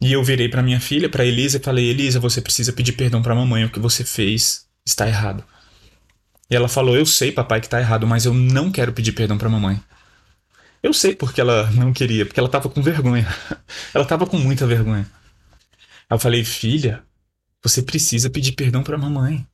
E 0.00 0.12
eu 0.12 0.22
virei 0.22 0.48
para 0.48 0.62
minha 0.62 0.78
filha, 0.80 1.08
para 1.08 1.24
Elisa, 1.24 1.58
e 1.58 1.60
falei: 1.60 1.86
Elisa, 1.86 2.20
você 2.20 2.40
precisa 2.40 2.72
pedir 2.72 2.92
perdão 2.92 3.20
para 3.20 3.34
mamãe. 3.34 3.64
O 3.64 3.70
que 3.70 3.80
você 3.80 4.04
fez 4.04 4.68
está 4.86 5.08
errado. 5.08 5.42
E 6.48 6.54
ela 6.54 6.68
falou: 6.68 6.96
Eu 6.96 7.04
sei, 7.04 7.32
papai, 7.32 7.60
que 7.60 7.66
está 7.66 7.80
errado, 7.80 8.06
mas 8.06 8.26
eu 8.26 8.32
não 8.32 8.70
quero 8.70 8.92
pedir 8.92 9.10
perdão 9.10 9.36
para 9.36 9.48
mamãe. 9.48 9.82
Eu 10.80 10.94
sei 10.94 11.12
porque 11.12 11.40
ela 11.40 11.68
não 11.72 11.92
queria, 11.92 12.24
porque 12.24 12.38
ela 12.38 12.48
estava 12.48 12.68
com 12.68 12.80
vergonha. 12.80 13.26
ela 13.92 14.04
estava 14.04 14.24
com 14.24 14.38
muita 14.38 14.68
vergonha. 14.68 15.10
Eu 16.08 16.18
falei: 16.20 16.44
Filha, 16.44 17.02
você 17.60 17.82
precisa 17.82 18.30
pedir 18.30 18.52
perdão 18.52 18.84
para 18.84 18.96
mamãe. 18.96 19.44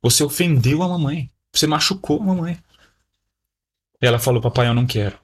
Você 0.00 0.24
ofendeu 0.24 0.82
a 0.82 0.88
mamãe. 0.88 1.30
Você 1.52 1.66
machucou 1.66 2.22
a 2.22 2.24
mamãe. 2.24 2.58
Ela 4.02 4.18
falou: 4.18 4.42
Papai, 4.42 4.66
eu 4.66 4.74
não 4.74 4.84
quero. 4.84 5.16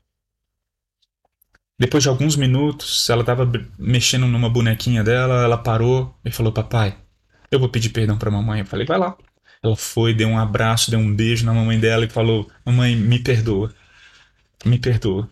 Depois 1.76 2.02
de 2.02 2.08
alguns 2.08 2.36
minutos, 2.36 3.10
ela 3.10 3.22
estava 3.22 3.50
mexendo 3.76 4.26
numa 4.26 4.48
bonequinha 4.48 5.02
dela, 5.02 5.42
ela 5.42 5.58
parou 5.58 6.16
e 6.24 6.30
falou: 6.30 6.52
Papai, 6.52 6.96
eu 7.50 7.58
vou 7.58 7.68
pedir 7.68 7.90
perdão 7.90 8.16
para 8.16 8.30
mamãe. 8.30 8.60
Eu 8.60 8.66
falei: 8.66 8.86
Vai 8.86 8.98
lá. 8.98 9.16
Ela 9.60 9.74
foi, 9.74 10.14
deu 10.14 10.28
um 10.28 10.38
abraço, 10.38 10.92
deu 10.92 11.00
um 11.00 11.12
beijo 11.12 11.44
na 11.44 11.52
mamãe 11.52 11.78
dela 11.78 12.04
e 12.04 12.08
falou: 12.08 12.48
Mamãe, 12.64 12.94
me 12.94 13.18
perdoa. 13.18 13.74
Me 14.64 14.78
perdoa. 14.78 15.28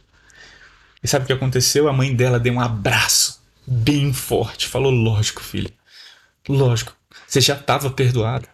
E 1.03 1.07
sabe 1.07 1.25
o 1.25 1.27
que 1.27 1.33
aconteceu? 1.33 1.89
A 1.89 1.93
mãe 1.93 2.15
dela 2.15 2.41
deu 2.41 2.53
um 2.53 2.61
abraço 2.61 3.41
bem 3.65 4.13
forte. 4.13 4.67
Falou: 4.67 4.91
Lógico, 4.91 5.41
filha. 5.41 5.71
Lógico. 6.49 6.97
Você 7.29 7.41
já 7.41 7.55
estava 7.55 7.91
perdoada. 7.91 8.49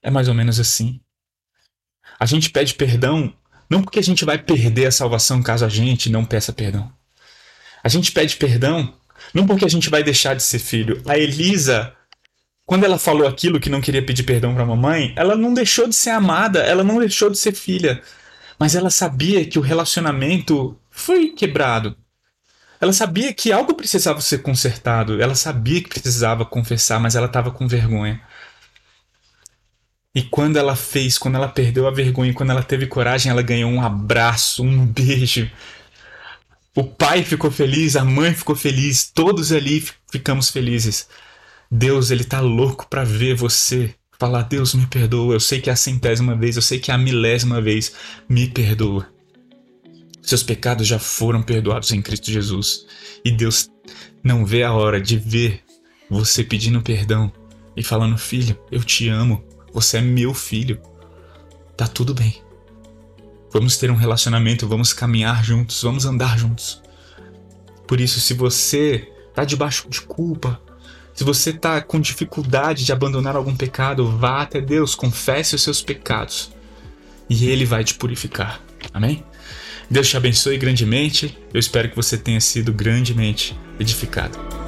É 0.00 0.10
mais 0.10 0.28
ou 0.28 0.34
menos 0.34 0.60
assim. 0.60 1.00
A 2.22 2.24
gente 2.24 2.50
pede 2.50 2.74
perdão 2.74 3.34
não 3.68 3.82
porque 3.82 3.98
a 3.98 4.02
gente 4.02 4.24
vai 4.24 4.38
perder 4.38 4.86
a 4.86 4.92
salvação 4.92 5.42
caso 5.42 5.64
a 5.64 5.68
gente 5.68 6.08
não 6.08 6.24
peça 6.24 6.52
perdão. 6.52 6.88
A 7.82 7.88
gente 7.88 8.12
pede 8.12 8.36
perdão 8.36 8.94
não 9.34 9.44
porque 9.44 9.64
a 9.64 9.68
gente 9.68 9.90
vai 9.90 10.04
deixar 10.04 10.36
de 10.36 10.42
ser 10.44 10.60
filho. 10.60 11.02
A 11.04 11.18
Elisa, 11.18 11.92
quando 12.64 12.84
ela 12.84 12.96
falou 12.96 13.26
aquilo 13.26 13.58
que 13.58 13.68
não 13.68 13.80
queria 13.80 14.06
pedir 14.06 14.22
perdão 14.22 14.54
para 14.54 14.62
a 14.62 14.66
mamãe, 14.66 15.12
ela 15.16 15.34
não 15.34 15.52
deixou 15.52 15.88
de 15.88 15.96
ser 15.96 16.10
amada, 16.10 16.60
ela 16.60 16.84
não 16.84 17.00
deixou 17.00 17.28
de 17.28 17.36
ser 17.36 17.54
filha. 17.54 18.00
Mas 18.56 18.76
ela 18.76 18.88
sabia 18.88 19.44
que 19.44 19.58
o 19.58 19.62
relacionamento 19.62 20.78
foi 20.92 21.30
quebrado. 21.30 21.96
Ela 22.80 22.92
sabia 22.92 23.34
que 23.34 23.50
algo 23.50 23.74
precisava 23.74 24.20
ser 24.20 24.42
consertado, 24.42 25.20
ela 25.20 25.34
sabia 25.34 25.82
que 25.82 25.88
precisava 25.88 26.44
confessar, 26.44 27.00
mas 27.00 27.16
ela 27.16 27.26
estava 27.26 27.50
com 27.50 27.66
vergonha. 27.66 28.20
E 30.14 30.22
quando 30.22 30.58
ela 30.58 30.76
fez, 30.76 31.16
quando 31.16 31.36
ela 31.36 31.48
perdeu 31.48 31.86
a 31.86 31.90
vergonha, 31.90 32.34
quando 32.34 32.50
ela 32.50 32.62
teve 32.62 32.86
coragem, 32.86 33.30
ela 33.30 33.40
ganhou 33.40 33.70
um 33.70 33.80
abraço, 33.80 34.62
um 34.62 34.84
beijo. 34.86 35.50
O 36.74 36.84
pai 36.84 37.22
ficou 37.22 37.50
feliz, 37.50 37.96
a 37.96 38.04
mãe 38.04 38.34
ficou 38.34 38.54
feliz, 38.54 39.10
todos 39.10 39.52
ali 39.52 39.82
ficamos 40.10 40.50
felizes. 40.50 41.08
Deus, 41.70 42.10
ele 42.10 42.24
tá 42.24 42.40
louco 42.40 42.86
para 42.88 43.04
ver 43.04 43.34
você 43.34 43.94
falar: 44.18 44.42
Deus, 44.42 44.74
me 44.74 44.86
perdoa. 44.86 45.34
Eu 45.34 45.40
sei 45.40 45.60
que 45.60 45.70
é 45.70 45.72
a 45.72 45.76
centésima 45.76 46.36
vez, 46.36 46.56
eu 46.56 46.62
sei 46.62 46.78
que 46.78 46.90
é 46.90 46.94
a 46.94 46.98
milésima 46.98 47.60
vez, 47.60 47.92
me 48.28 48.48
perdoa. 48.48 49.08
Seus 50.22 50.42
pecados 50.42 50.86
já 50.86 50.98
foram 50.98 51.42
perdoados 51.42 51.90
em 51.90 52.02
Cristo 52.02 52.30
Jesus. 52.30 52.86
E 53.24 53.30
Deus 53.30 53.70
não 54.22 54.44
vê 54.44 54.62
a 54.62 54.72
hora 54.72 55.00
de 55.00 55.18
ver 55.18 55.62
você 56.08 56.44
pedindo 56.44 56.82
perdão 56.82 57.32
e 57.74 57.82
falando: 57.82 58.18
Filho, 58.18 58.58
eu 58.70 58.84
te 58.84 59.08
amo. 59.08 59.42
Você 59.72 59.98
é 59.98 60.00
meu 60.00 60.34
filho. 60.34 60.80
Tá 61.76 61.86
tudo 61.86 62.14
bem. 62.14 62.42
Vamos 63.50 63.76
ter 63.76 63.90
um 63.90 63.96
relacionamento, 63.96 64.66
vamos 64.66 64.92
caminhar 64.92 65.44
juntos, 65.44 65.82
vamos 65.82 66.06
andar 66.06 66.38
juntos. 66.38 66.82
Por 67.86 68.00
isso, 68.00 68.20
se 68.20 68.34
você 68.34 69.10
tá 69.34 69.44
debaixo 69.44 69.88
de 69.88 70.00
culpa, 70.00 70.60
se 71.14 71.24
você 71.24 71.52
tá 71.52 71.80
com 71.80 72.00
dificuldade 72.00 72.84
de 72.84 72.92
abandonar 72.92 73.36
algum 73.36 73.54
pecado, 73.54 74.10
vá 74.16 74.42
até 74.42 74.60
Deus, 74.60 74.94
confesse 74.94 75.54
os 75.54 75.62
seus 75.62 75.82
pecados 75.82 76.50
e 77.28 77.46
Ele 77.46 77.66
vai 77.66 77.84
te 77.84 77.94
purificar. 77.94 78.60
Amém? 78.92 79.22
Deus 79.90 80.08
te 80.08 80.16
abençoe 80.16 80.56
grandemente. 80.56 81.36
Eu 81.52 81.60
espero 81.60 81.90
que 81.90 81.96
você 81.96 82.16
tenha 82.16 82.40
sido 82.40 82.72
grandemente 82.72 83.58
edificado. 83.78 84.61